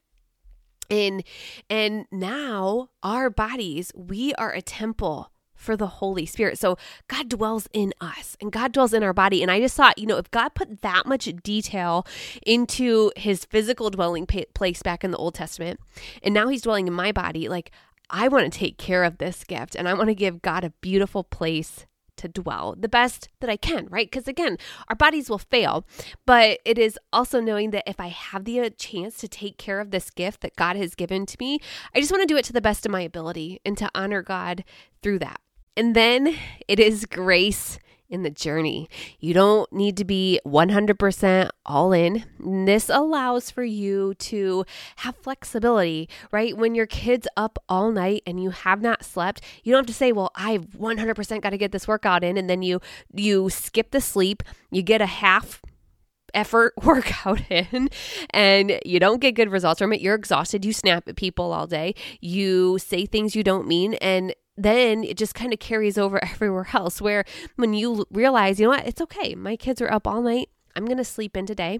and 0.90 1.24
and 1.70 2.06
now 2.12 2.90
our 3.04 3.30
bodies, 3.30 3.92
we 3.96 4.34
are 4.36 4.52
a 4.52 4.62
temple 4.62 5.32
for 5.60 5.76
the 5.76 5.88
Holy 5.88 6.26
Spirit. 6.26 6.58
So 6.58 6.78
God 7.10 7.28
dwells 7.28 7.68
in 7.74 7.94
us 8.00 8.38
and 8.40 8.52
God 8.52 8.72
dwells 8.72 8.94
in 8.94 9.04
our 9.04 9.14
body. 9.14 9.42
And 9.42 9.52
I 9.52 9.60
just 9.60 9.76
thought, 9.76 9.98
you 9.98 10.08
know, 10.08 10.18
if 10.18 10.32
God 10.32 10.56
put 10.56 10.82
that 10.82 11.06
much 11.06 11.26
detail 11.44 12.08
into 12.46 13.12
his 13.18 13.44
physical 13.44 13.90
dwelling 13.90 14.26
place 14.26 14.82
back 14.82 15.04
in 15.04 15.12
the 15.12 15.18
Old 15.18 15.36
Testament, 15.36 15.80
and 16.24 16.34
now 16.34 16.48
he's 16.48 16.62
dwelling 16.62 16.88
in 16.88 16.94
my 16.94 17.12
body, 17.12 17.50
like 17.50 17.72
I 18.10 18.30
want 18.30 18.52
to 18.52 18.58
take 18.58 18.78
care 18.78 19.04
of 19.04 19.18
this 19.18 19.44
gift 19.44 19.76
and 19.76 19.88
I 19.88 19.94
want 19.94 20.08
to 20.08 20.16
give 20.16 20.42
God 20.42 20.64
a 20.64 20.74
beautiful 20.82 21.24
place 21.26 21.86
to 22.20 22.28
dwell 22.28 22.76
the 22.78 22.90
best 22.90 23.30
that 23.40 23.50
I 23.50 23.58
can, 23.58 23.88
right? 23.90 24.10
Because 24.10 24.28
again, 24.28 24.58
our 24.88 24.96
bodies 24.96 25.30
will 25.30 25.40
fail, 25.40 25.86
but 26.26 26.60
it 26.66 26.78
is 26.78 27.00
also 27.12 27.40
knowing 27.40 27.72
that 27.72 27.88
if 27.88 28.00
I 28.00 28.08
have 28.08 28.46
the 28.46 28.60
uh, 28.60 28.70
chance 28.78 29.18
to 29.18 29.28
take 29.28 29.58
care 29.58 29.80
of 29.80 29.92
this 29.92 30.10
gift 30.10 30.42
that 30.42 30.56
God 30.56 30.76
has 30.76 30.96
given 30.96 31.26
to 31.26 31.38
me, 31.40 31.60
I 31.96 32.00
just 32.00 32.12
want 32.12 32.22
to 32.22 32.34
do 32.34 32.38
it 32.38 32.46
to 32.46 32.54
the 32.54 32.62
best 32.62 32.86
of 32.86 32.92
my 32.92 33.02
ability 33.02 33.60
and 33.66 33.78
to 33.78 33.90
honor 33.96 34.22
God 34.22 34.64
through 35.02 35.20
that. 35.20 35.40
And 35.76 35.96
then 35.96 36.36
it 36.68 36.80
is 36.80 37.06
grace 37.06 37.80
in 38.10 38.24
the 38.24 38.30
journey. 38.30 38.90
You 39.20 39.34
don't 39.34 39.72
need 39.72 39.98
to 39.98 40.06
be 40.06 40.40
100% 40.46 41.50
all 41.66 41.94
in. 41.94 42.26
This 42.40 42.90
allows 42.90 43.52
for 43.52 43.64
you 43.64 44.14
to 44.16 44.66
have 44.98 45.16
flexibility, 45.18 46.10
right? 46.32 46.58
When 46.58 46.76
your 46.76 46.88
kid's 46.88 47.28
up 47.38 47.60
all 47.70 47.92
night 47.92 48.24
and 48.26 48.42
you 48.42 48.50
have 48.50 48.82
not 48.82 49.06
slept, 49.06 49.42
you 49.64 49.72
don't 49.72 49.82
have 49.82 49.88
to 49.88 49.94
say, 49.94 50.12
"Well, 50.12 50.32
I've 50.36 50.76
100% 50.78 51.42
got 51.42 51.52
to 51.52 51.58
get 51.58 51.72
this 51.72 51.88
workout 51.88 52.24
in," 52.24 52.38
and 52.38 52.50
then 52.50 52.62
you 52.62 52.82
you 53.14 53.50
skip 53.50 53.92
the 53.92 54.02
sleep, 54.02 54.44
you 54.72 54.82
get 54.82 55.02
a 55.02 55.06
half 55.06 55.62
effort 56.34 56.74
workout 56.84 57.42
in 57.50 57.90
and 58.32 58.80
you 58.86 59.00
don't 59.00 59.20
get 59.20 59.34
good 59.34 59.52
results 59.52 59.80
from 59.80 59.94
it. 59.94 60.02
You're 60.02 60.16
exhausted. 60.16 60.66
You 60.66 60.74
snap 60.74 61.08
at 61.08 61.16
people 61.16 61.52
all 61.52 61.68
day. 61.68 61.96
You 62.22 62.78
say 62.80 63.06
things 63.06 63.36
you 63.36 63.44
don't 63.44 63.68
mean. 63.68 63.96
And 63.96 64.34
then 64.64 65.04
it 65.04 65.18
just 65.18 65.36
kind 65.36 65.54
of 65.54 65.60
carries 65.60 65.98
over 65.98 66.24
everywhere 66.24 66.68
else. 66.74 67.02
Where 67.02 67.24
when 67.56 67.74
you 67.74 68.06
realize, 68.12 68.60
you 68.60 68.66
know 68.66 68.72
what, 68.72 68.88
it's 68.88 69.02
okay. 69.02 69.36
My 69.36 69.56
kids 69.56 69.82
are 69.82 69.92
up 69.92 70.08
all 70.08 70.22
night. 70.22 70.50
I'm 70.76 70.86
going 70.86 70.98
to 70.98 71.04
sleep 71.04 71.36
in 71.36 71.46
today. 71.46 71.80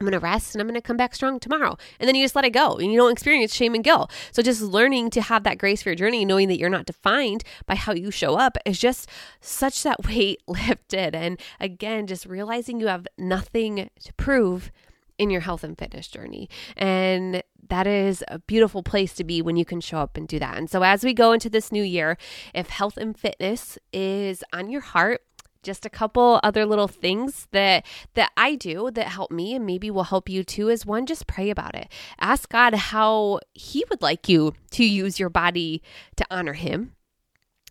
I'm 0.00 0.04
going 0.04 0.12
to 0.12 0.20
rest 0.20 0.54
and 0.54 0.62
I'm 0.62 0.68
going 0.68 0.80
to 0.80 0.86
come 0.86 0.96
back 0.96 1.14
strong 1.14 1.40
tomorrow. 1.40 1.76
And 1.98 2.06
then 2.06 2.14
you 2.14 2.24
just 2.24 2.36
let 2.36 2.44
it 2.44 2.50
go 2.50 2.76
and 2.76 2.92
you 2.92 2.98
don't 2.98 3.10
experience 3.10 3.52
shame 3.52 3.74
and 3.74 3.82
guilt. 3.82 4.12
So 4.30 4.42
just 4.42 4.62
learning 4.62 5.10
to 5.10 5.20
have 5.20 5.42
that 5.42 5.58
grace 5.58 5.82
for 5.82 5.88
your 5.88 5.96
journey, 5.96 6.24
knowing 6.24 6.46
that 6.48 6.58
you're 6.58 6.70
not 6.70 6.86
defined 6.86 7.42
by 7.66 7.74
how 7.74 7.92
you 7.92 8.12
show 8.12 8.36
up 8.36 8.56
is 8.64 8.78
just 8.78 9.08
such 9.40 9.82
that 9.82 10.04
weight 10.06 10.40
lifted. 10.46 11.16
And 11.16 11.40
again, 11.58 12.06
just 12.06 12.26
realizing 12.26 12.80
you 12.80 12.86
have 12.86 13.08
nothing 13.18 13.90
to 14.04 14.14
prove 14.14 14.70
in 15.18 15.30
your 15.30 15.40
health 15.40 15.64
and 15.64 15.76
fitness 15.76 16.06
journey. 16.06 16.48
And 16.76 17.42
that 17.68 17.86
is 17.86 18.24
a 18.28 18.38
beautiful 18.38 18.82
place 18.82 19.14
to 19.14 19.24
be 19.24 19.42
when 19.42 19.56
you 19.56 19.64
can 19.64 19.80
show 19.80 19.98
up 19.98 20.16
and 20.16 20.26
do 20.26 20.38
that. 20.38 20.56
And 20.56 20.70
so, 20.70 20.82
as 20.82 21.04
we 21.04 21.14
go 21.14 21.32
into 21.32 21.50
this 21.50 21.72
new 21.72 21.82
year, 21.82 22.16
if 22.54 22.68
health 22.68 22.96
and 22.96 23.18
fitness 23.18 23.78
is 23.92 24.42
on 24.52 24.70
your 24.70 24.80
heart, 24.80 25.22
just 25.62 25.84
a 25.84 25.90
couple 25.90 26.40
other 26.42 26.64
little 26.64 26.88
things 26.88 27.46
that 27.50 27.84
that 28.14 28.30
I 28.36 28.54
do 28.54 28.90
that 28.92 29.08
help 29.08 29.30
me 29.30 29.54
and 29.54 29.66
maybe 29.66 29.90
will 29.90 30.04
help 30.04 30.28
you 30.28 30.44
too 30.44 30.68
is 30.68 30.86
one 30.86 31.06
just 31.06 31.26
pray 31.26 31.50
about 31.50 31.74
it. 31.74 31.88
Ask 32.20 32.48
God 32.48 32.74
how 32.74 33.40
he 33.54 33.84
would 33.90 34.02
like 34.02 34.28
you 34.28 34.54
to 34.72 34.84
use 34.84 35.18
your 35.18 35.30
body 35.30 35.82
to 36.16 36.26
honor 36.30 36.54
him 36.54 36.92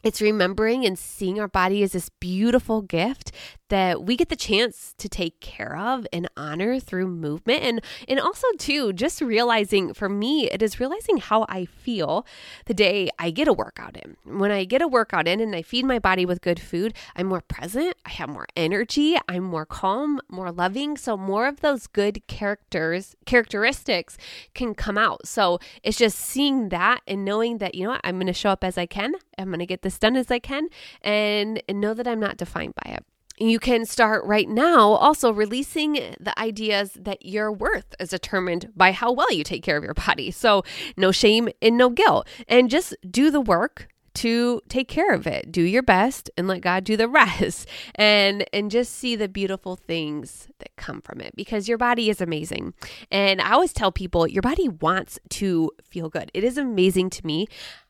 it's 0.08 0.22
remembering 0.22 0.86
and 0.86 0.98
seeing 0.98 1.38
our 1.38 1.50
body 1.50 1.84
as 1.84 1.92
this 1.92 2.08
beautiful 2.08 2.82
gift 2.82 3.34
that 3.68 4.04
we 4.04 4.16
get 4.16 4.30
the 4.30 4.38
chance 4.38 4.96
to 4.98 5.10
take 5.10 5.42
care 5.42 5.76
of 5.76 6.08
and 6.14 6.30
honor 6.38 6.80
through 6.80 7.06
movement 7.06 7.62
and 7.62 7.82
and 8.08 8.18
also 8.18 8.48
too 8.58 8.94
just 8.94 9.20
realizing 9.20 9.94
for 9.94 10.08
me 10.08 10.50
it 10.50 10.62
is 10.62 10.80
realizing 10.80 11.18
how 11.18 11.46
I 11.50 11.66
feel 11.66 12.26
the 12.68 12.74
day 12.74 13.10
I 13.20 13.32
get 13.32 13.50
a 13.50 13.54
workout 13.54 13.98
in. 13.98 14.16
When 14.24 14.50
I 14.50 14.64
get 14.64 14.82
a 14.82 14.88
workout 14.88 15.28
in 15.28 15.42
and 15.42 15.54
I 15.54 15.62
feed 15.62 15.84
my 15.84 16.00
body 16.00 16.26
with 16.26 16.40
good 16.40 16.62
food, 16.62 16.94
I'm 17.18 17.28
more 17.28 17.42
present, 17.42 17.98
I 18.06 18.12
have 18.12 18.30
more 18.30 18.48
energy, 18.56 19.18
I'm 19.28 19.44
more 19.44 19.66
calm, 19.66 20.22
more 20.30 20.54
loving, 20.54 20.96
so 20.96 21.18
more 21.18 21.48
of 21.48 21.60
those 21.60 21.86
good 21.86 22.26
characters 22.28 23.18
characteristics 23.26 24.18
can 24.54 24.74
come 24.74 24.98
out. 24.98 25.28
So 25.28 25.60
it's 25.84 25.98
just 25.98 26.18
seeing 26.18 26.70
that 26.70 27.02
and 27.06 27.26
knowing 27.26 27.58
that 27.58 27.76
you 27.76 27.84
know 27.84 27.92
what, 27.92 28.02
I'm 28.06 28.16
going 28.16 28.28
to 28.28 28.34
show 28.34 28.52
up 28.52 28.64
as 28.64 28.78
I 28.78 28.86
can. 28.86 29.16
I'm 29.38 29.48
going 29.48 29.60
to 29.60 29.66
get 29.66 29.82
this 29.82 30.00
done 30.00 30.16
as 30.16 30.32
I 30.32 30.40
can 30.40 30.68
and, 31.02 31.62
and 31.68 31.80
know 31.80 31.94
that 31.94 32.08
I'm 32.08 32.20
not 32.20 32.38
defined 32.38 32.74
by 32.84 32.92
it. 32.92 33.06
You 33.40 33.60
can 33.60 33.86
start 33.86 34.26
right 34.26 34.50
now 34.50 34.94
also 34.94 35.32
releasing 35.32 35.94
the 36.20 36.34
ideas 36.40 36.98
that 37.00 37.24
your 37.24 37.52
worth 37.52 37.94
is 38.00 38.10
determined 38.10 38.72
by 38.76 38.92
how 38.92 39.12
well 39.12 39.32
you 39.32 39.44
take 39.44 39.62
care 39.62 39.78
of 39.78 39.84
your 39.84 39.94
body. 39.94 40.32
So, 40.32 40.64
no 40.96 41.12
shame 41.12 41.50
and 41.62 41.78
no 41.78 41.90
guilt. 41.90 42.28
And 42.48 42.68
just 42.68 42.96
do 43.08 43.30
the 43.30 43.42
work 43.42 43.90
to 44.18 44.60
take 44.68 44.88
care 44.88 45.14
of 45.14 45.28
it. 45.28 45.52
Do 45.52 45.62
your 45.62 45.84
best 45.84 46.32
and 46.36 46.48
let 46.48 46.62
God 46.62 46.84
do 46.84 46.98
the 46.98 47.08
rest. 47.08 47.68
And 47.94 48.46
and 48.52 48.72
just 48.72 48.94
see 48.94 49.16
the 49.16 49.28
beautiful 49.28 49.76
things 49.76 50.48
that 50.58 50.76
come 50.76 51.02
from 51.02 51.22
it 51.22 51.36
because 51.36 51.68
your 51.68 51.78
body 51.78 52.10
is 52.10 52.20
amazing. 52.20 52.74
And 53.12 53.40
I 53.40 53.52
always 53.52 53.74
tell 53.74 53.92
people 53.92 54.28
your 54.28 54.42
body 54.42 54.68
wants 54.68 55.20
to 55.30 55.72
feel 55.84 56.10
good. 56.10 56.32
It 56.34 56.44
is 56.44 56.58
amazing 56.58 57.12
to 57.12 57.26
me 57.28 57.48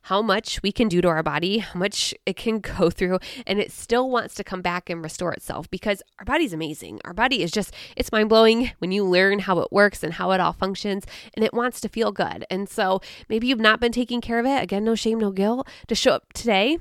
how 0.07 0.21
much 0.21 0.63
we 0.63 0.71
can 0.71 0.87
do 0.87 1.01
to 1.01 1.07
our 1.09 1.21
body, 1.21 1.57
how 1.57 1.77
much 1.77 2.13
it 2.25 2.37
can 2.37 2.59
go 2.77 2.89
through, 2.89 3.19
and 3.45 3.59
it 3.59 3.73
still 3.73 4.09
wants 4.09 4.35
to 4.35 4.43
come 4.43 4.61
back 4.61 4.89
and 4.89 5.03
restore 5.03 5.33
itself 5.33 5.69
because 5.69 6.01
our 6.17 6.23
body's 6.23 6.53
amazing. 6.53 7.01
Our 7.03 7.13
body 7.13 7.43
is 7.43 7.51
just, 7.51 7.73
it's 7.97 8.11
mind 8.11 8.29
blowing 8.29 8.71
when 8.79 8.93
you 8.93 9.03
learn 9.03 9.39
how 9.39 9.59
it 9.59 9.69
works 9.69 10.03
and 10.03 10.13
how 10.13 10.31
it 10.31 10.39
all 10.39 10.53
functions, 10.53 11.03
and 11.33 11.43
it 11.43 11.53
wants 11.53 11.81
to 11.81 11.89
feel 11.89 12.13
good. 12.13 12.45
And 12.49 12.69
so 12.69 13.01
maybe 13.27 13.47
you've 13.47 13.59
not 13.59 13.81
been 13.81 13.91
taking 13.91 14.21
care 14.21 14.39
of 14.39 14.45
it. 14.45 14.63
Again, 14.63 14.85
no 14.85 14.95
shame, 14.95 15.19
no 15.19 15.31
guilt. 15.31 15.67
To 15.87 15.95
show 15.95 16.13
up 16.13 16.31
today 16.31 16.79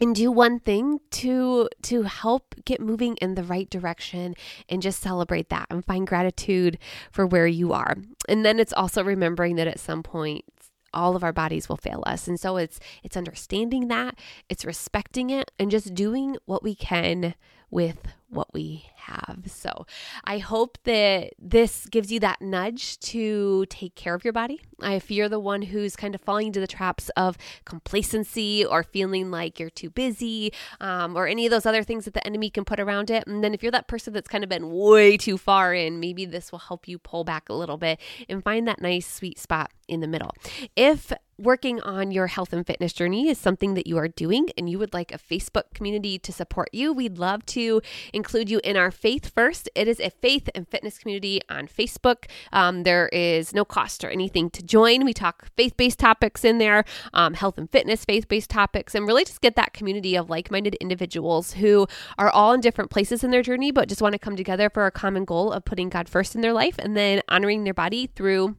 and 0.00 0.16
do 0.16 0.32
one 0.32 0.58
thing 0.58 0.98
to 1.10 1.68
to 1.82 2.02
help 2.02 2.54
get 2.64 2.80
moving 2.80 3.16
in 3.18 3.34
the 3.34 3.44
right 3.44 3.68
direction 3.70 4.34
and 4.68 4.82
just 4.82 5.00
celebrate 5.00 5.50
that 5.50 5.66
and 5.70 5.84
find 5.84 6.06
gratitude 6.06 6.78
for 7.12 7.26
where 7.26 7.46
you 7.46 7.72
are. 7.72 7.96
And 8.28 8.44
then 8.44 8.58
it's 8.58 8.72
also 8.72 9.04
remembering 9.04 9.56
that 9.56 9.68
at 9.68 9.78
some 9.78 10.02
point 10.02 10.44
all 10.92 11.16
of 11.16 11.24
our 11.24 11.32
bodies 11.32 11.68
will 11.68 11.76
fail 11.76 12.02
us. 12.06 12.28
And 12.28 12.38
so 12.38 12.56
it's 12.56 12.80
it's 13.02 13.16
understanding 13.16 13.88
that, 13.88 14.18
it's 14.48 14.64
respecting 14.64 15.30
it 15.30 15.50
and 15.58 15.70
just 15.70 15.94
doing 15.94 16.36
what 16.46 16.62
we 16.62 16.74
can 16.74 17.34
with 17.70 17.98
what 18.30 18.52
we 18.54 18.86
have. 18.96 19.42
So 19.46 19.86
I 20.24 20.38
hope 20.38 20.78
that 20.84 21.32
this 21.38 21.86
gives 21.86 22.12
you 22.12 22.20
that 22.20 22.40
nudge 22.40 22.98
to 23.00 23.66
take 23.66 23.94
care 23.94 24.14
of 24.14 24.24
your 24.24 24.32
body. 24.32 24.60
If 24.82 25.10
you're 25.10 25.28
the 25.28 25.40
one 25.40 25.62
who's 25.62 25.96
kind 25.96 26.14
of 26.14 26.20
falling 26.20 26.48
into 26.48 26.60
the 26.60 26.66
traps 26.66 27.10
of 27.16 27.36
complacency 27.64 28.64
or 28.64 28.82
feeling 28.82 29.30
like 29.30 29.58
you're 29.58 29.70
too 29.70 29.90
busy 29.90 30.52
um, 30.80 31.16
or 31.16 31.26
any 31.26 31.46
of 31.46 31.50
those 31.50 31.66
other 31.66 31.82
things 31.82 32.04
that 32.04 32.14
the 32.14 32.26
enemy 32.26 32.50
can 32.50 32.64
put 32.64 32.80
around 32.80 33.10
it, 33.10 33.26
and 33.26 33.42
then 33.42 33.52
if 33.52 33.62
you're 33.62 33.72
that 33.72 33.88
person 33.88 34.12
that's 34.12 34.28
kind 34.28 34.44
of 34.44 34.50
been 34.50 34.70
way 34.70 35.16
too 35.16 35.36
far 35.36 35.74
in, 35.74 36.00
maybe 36.00 36.24
this 36.24 36.52
will 36.52 36.60
help 36.60 36.86
you 36.88 36.98
pull 36.98 37.24
back 37.24 37.48
a 37.48 37.54
little 37.54 37.76
bit 37.76 38.00
and 38.28 38.42
find 38.44 38.66
that 38.68 38.80
nice 38.80 39.06
sweet 39.06 39.38
spot 39.38 39.70
in 39.88 40.00
the 40.00 40.08
middle. 40.08 40.30
If 40.76 41.12
working 41.40 41.80
on 41.80 42.10
your 42.10 42.26
health 42.26 42.52
and 42.52 42.66
fitness 42.66 42.92
journey 42.92 43.28
is 43.28 43.38
something 43.38 43.74
that 43.74 43.86
you 43.86 43.96
are 43.96 44.08
doing 44.08 44.48
and 44.58 44.68
you 44.68 44.78
would 44.78 44.92
like 44.92 45.12
a 45.12 45.18
Facebook 45.18 45.72
community 45.74 46.18
to 46.18 46.32
support 46.32 46.68
you, 46.72 46.92
we'd 46.92 47.18
love 47.18 47.44
to 47.46 47.80
include 48.20 48.50
you 48.50 48.60
in 48.62 48.76
our 48.76 48.90
Faith 48.90 49.32
First. 49.34 49.70
It 49.74 49.88
is 49.88 49.98
a 49.98 50.10
faith 50.10 50.50
and 50.54 50.68
fitness 50.68 50.98
community 50.98 51.40
on 51.48 51.66
Facebook. 51.66 52.26
Um, 52.52 52.82
there 52.82 53.08
is 53.08 53.54
no 53.54 53.64
cost 53.64 54.04
or 54.04 54.10
anything 54.10 54.50
to 54.50 54.62
join. 54.62 55.06
We 55.06 55.14
talk 55.14 55.48
faith 55.56 55.74
based 55.78 55.98
topics 55.98 56.44
in 56.44 56.58
there, 56.58 56.84
um, 57.14 57.32
health 57.32 57.56
and 57.56 57.70
fitness, 57.70 58.04
faith 58.04 58.28
based 58.28 58.50
topics, 58.50 58.94
and 58.94 59.06
really 59.06 59.24
just 59.24 59.40
get 59.40 59.56
that 59.56 59.72
community 59.72 60.16
of 60.16 60.28
like 60.28 60.50
minded 60.50 60.74
individuals 60.74 61.54
who 61.54 61.86
are 62.18 62.28
all 62.28 62.52
in 62.52 62.60
different 62.60 62.90
places 62.90 63.24
in 63.24 63.30
their 63.30 63.42
journey, 63.42 63.70
but 63.70 63.88
just 63.88 64.02
want 64.02 64.12
to 64.12 64.18
come 64.18 64.36
together 64.36 64.68
for 64.68 64.84
a 64.84 64.90
common 64.90 65.24
goal 65.24 65.50
of 65.50 65.64
putting 65.64 65.88
God 65.88 66.06
first 66.06 66.34
in 66.34 66.42
their 66.42 66.52
life 66.52 66.74
and 66.78 66.94
then 66.94 67.22
honoring 67.26 67.64
their 67.64 67.72
body 67.72 68.06
through 68.06 68.56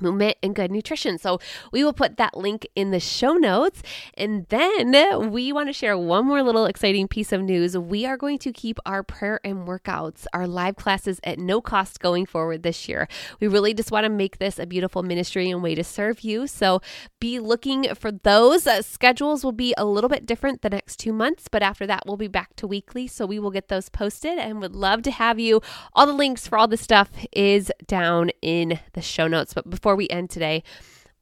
movement 0.00 0.36
and 0.42 0.54
good 0.54 0.70
nutrition. 0.70 1.18
So 1.18 1.40
we 1.72 1.84
will 1.84 1.92
put 1.92 2.16
that 2.16 2.36
link 2.36 2.66
in 2.74 2.90
the 2.90 3.00
show 3.00 3.34
notes. 3.34 3.82
And 4.14 4.46
then 4.48 5.30
we 5.30 5.52
want 5.52 5.68
to 5.68 5.72
share 5.72 5.96
one 5.96 6.26
more 6.26 6.42
little 6.42 6.66
exciting 6.66 7.08
piece 7.08 7.32
of 7.32 7.42
news. 7.42 7.76
We 7.76 8.06
are 8.06 8.16
going 8.16 8.38
to 8.40 8.52
keep 8.52 8.78
our 8.84 9.02
prayer 9.02 9.40
and 9.44 9.66
workouts, 9.66 10.26
our 10.32 10.46
live 10.46 10.76
classes 10.76 11.20
at 11.24 11.38
no 11.38 11.60
cost 11.60 12.00
going 12.00 12.26
forward 12.26 12.62
this 12.62 12.88
year. 12.88 13.08
We 13.40 13.48
really 13.48 13.74
just 13.74 13.90
want 13.90 14.04
to 14.04 14.10
make 14.10 14.38
this 14.38 14.58
a 14.58 14.66
beautiful 14.66 15.02
ministry 15.02 15.50
and 15.50 15.62
way 15.62 15.74
to 15.74 15.84
serve 15.84 16.20
you. 16.20 16.46
So 16.46 16.80
be 17.20 17.38
looking 17.38 17.94
for 17.94 18.10
those. 18.10 18.66
Uh, 18.66 18.82
schedules 18.82 19.44
will 19.44 19.52
be 19.52 19.74
a 19.76 19.84
little 19.84 20.08
bit 20.08 20.26
different 20.26 20.62
the 20.62 20.70
next 20.70 20.96
two 20.96 21.12
months, 21.12 21.48
but 21.50 21.62
after 21.62 21.86
that, 21.86 22.02
we'll 22.06 22.16
be 22.16 22.28
back 22.28 22.56
to 22.56 22.66
weekly. 22.66 23.06
So 23.06 23.26
we 23.26 23.38
will 23.38 23.50
get 23.50 23.68
those 23.68 23.88
posted 23.88 24.38
and 24.38 24.60
would 24.60 24.74
love 24.74 25.02
to 25.02 25.10
have 25.10 25.38
you. 25.38 25.60
All 25.94 26.06
the 26.06 26.12
links 26.12 26.46
for 26.46 26.58
all 26.58 26.68
the 26.68 26.76
stuff 26.76 27.10
is 27.32 27.70
down 27.86 28.30
in 28.42 28.80
the 28.92 29.02
show 29.02 29.26
notes. 29.28 29.54
But 29.54 29.70
before 29.70 29.85
before 29.86 29.94
we 29.94 30.08
end 30.08 30.28
today, 30.28 30.64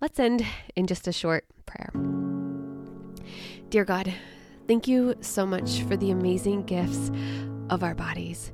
let's 0.00 0.18
end 0.18 0.42
in 0.74 0.86
just 0.86 1.06
a 1.06 1.12
short 1.12 1.44
prayer. 1.66 1.92
Dear 3.68 3.84
God, 3.84 4.10
thank 4.66 4.88
you 4.88 5.16
so 5.20 5.44
much 5.44 5.82
for 5.82 5.98
the 5.98 6.10
amazing 6.10 6.62
gifts 6.62 7.10
of 7.68 7.82
our 7.82 7.94
bodies. 7.94 8.52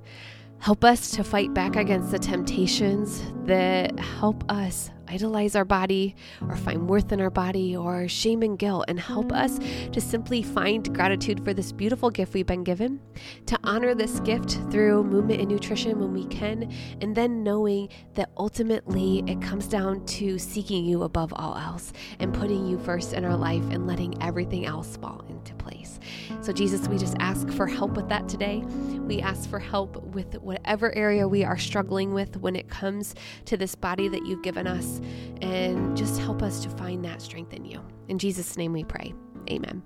Help 0.58 0.82
us 0.82 1.12
to 1.12 1.22
fight 1.22 1.54
back 1.54 1.76
against 1.76 2.10
the 2.10 2.18
temptations 2.18 3.22
that 3.44 3.96
help 4.00 4.42
us 4.50 4.90
idolize 5.10 5.56
our 5.56 5.64
body 5.64 6.14
or 6.48 6.56
find 6.56 6.88
worth 6.88 7.10
in 7.10 7.20
our 7.20 7.30
body 7.30 7.76
or 7.76 8.06
shame 8.06 8.42
and 8.42 8.58
guilt 8.58 8.84
and 8.86 9.00
help 9.00 9.32
us 9.32 9.58
to 9.92 10.00
simply 10.00 10.42
find 10.42 10.94
gratitude 10.94 11.44
for 11.44 11.52
this 11.52 11.72
beautiful 11.72 12.10
gift 12.10 12.32
we've 12.32 12.46
been 12.46 12.62
given, 12.62 13.00
to 13.46 13.58
honor 13.64 13.94
this 13.94 14.20
gift 14.20 14.58
through 14.70 15.02
movement 15.02 15.40
and 15.40 15.50
nutrition 15.50 15.98
when 15.98 16.12
we 16.12 16.26
can, 16.26 16.72
and 17.00 17.16
then 17.16 17.42
knowing 17.42 17.88
that 18.14 18.30
ultimately 18.36 19.24
it 19.26 19.42
comes 19.42 19.66
down 19.66 20.04
to 20.06 20.38
seeking 20.38 20.84
you 20.84 21.02
above 21.02 21.32
all 21.34 21.56
else 21.56 21.92
and 22.20 22.32
putting 22.32 22.66
you 22.66 22.78
first 22.78 23.12
in 23.12 23.24
our 23.24 23.36
life 23.36 23.64
and 23.70 23.86
letting 23.86 24.20
everything 24.22 24.64
else 24.64 24.96
fall 24.96 25.24
into 25.28 25.54
place. 25.80 25.98
So, 26.42 26.52
Jesus, 26.52 26.88
we 26.88 26.98
just 26.98 27.16
ask 27.18 27.48
for 27.50 27.66
help 27.66 27.92
with 27.92 28.08
that 28.08 28.28
today. 28.28 28.58
We 28.58 29.20
ask 29.20 29.48
for 29.48 29.58
help 29.58 30.02
with 30.02 30.34
whatever 30.40 30.94
area 30.94 31.26
we 31.26 31.44
are 31.44 31.58
struggling 31.58 32.12
with 32.12 32.36
when 32.36 32.56
it 32.56 32.68
comes 32.68 33.14
to 33.46 33.56
this 33.56 33.74
body 33.74 34.08
that 34.08 34.24
you've 34.26 34.42
given 34.42 34.66
us 34.66 35.00
and 35.42 35.96
just 35.96 36.18
help 36.20 36.42
us 36.42 36.62
to 36.62 36.70
find 36.70 37.04
that 37.04 37.22
strength 37.22 37.52
in 37.52 37.64
you. 37.64 37.80
In 38.08 38.18
Jesus' 38.18 38.56
name 38.56 38.72
we 38.72 38.84
pray. 38.84 39.12
Amen. 39.50 39.82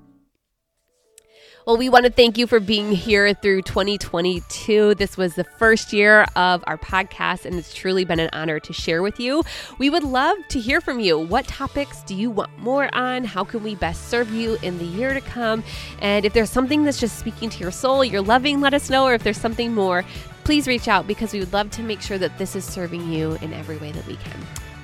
Well, 1.66 1.78
we 1.78 1.88
want 1.88 2.04
to 2.04 2.12
thank 2.12 2.36
you 2.36 2.46
for 2.46 2.60
being 2.60 2.92
here 2.92 3.32
through 3.32 3.62
2022. 3.62 4.96
This 4.96 5.16
was 5.16 5.34
the 5.34 5.44
first 5.44 5.94
year 5.94 6.26
of 6.36 6.62
our 6.66 6.76
podcast, 6.76 7.46
and 7.46 7.54
it's 7.54 7.72
truly 7.72 8.04
been 8.04 8.20
an 8.20 8.28
honor 8.34 8.60
to 8.60 8.72
share 8.74 9.00
with 9.00 9.18
you. 9.18 9.42
We 9.78 9.88
would 9.88 10.02
love 10.02 10.36
to 10.48 10.60
hear 10.60 10.82
from 10.82 11.00
you. 11.00 11.18
What 11.18 11.46
topics 11.46 12.02
do 12.02 12.14
you 12.14 12.28
want 12.28 12.50
more 12.58 12.94
on? 12.94 13.24
How 13.24 13.44
can 13.44 13.62
we 13.62 13.76
best 13.76 14.10
serve 14.10 14.30
you 14.30 14.58
in 14.60 14.76
the 14.76 14.84
year 14.84 15.14
to 15.14 15.22
come? 15.22 15.64
And 16.00 16.26
if 16.26 16.34
there's 16.34 16.50
something 16.50 16.84
that's 16.84 17.00
just 17.00 17.18
speaking 17.18 17.48
to 17.48 17.58
your 17.60 17.72
soul, 17.72 18.04
you're 18.04 18.20
loving, 18.20 18.60
let 18.60 18.74
us 18.74 18.90
know. 18.90 19.06
Or 19.06 19.14
if 19.14 19.22
there's 19.22 19.40
something 19.40 19.72
more, 19.72 20.04
please 20.44 20.66
reach 20.66 20.86
out 20.86 21.06
because 21.06 21.32
we 21.32 21.40
would 21.40 21.54
love 21.54 21.70
to 21.70 21.82
make 21.82 22.02
sure 22.02 22.18
that 22.18 22.36
this 22.36 22.54
is 22.54 22.66
serving 22.66 23.10
you 23.10 23.38
in 23.40 23.54
every 23.54 23.78
way 23.78 23.90
that 23.90 24.06
we 24.06 24.16
can. 24.16 24.38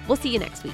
We'll 0.09 0.17
see 0.17 0.31
you 0.31 0.39
next 0.39 0.65
week. 0.65 0.73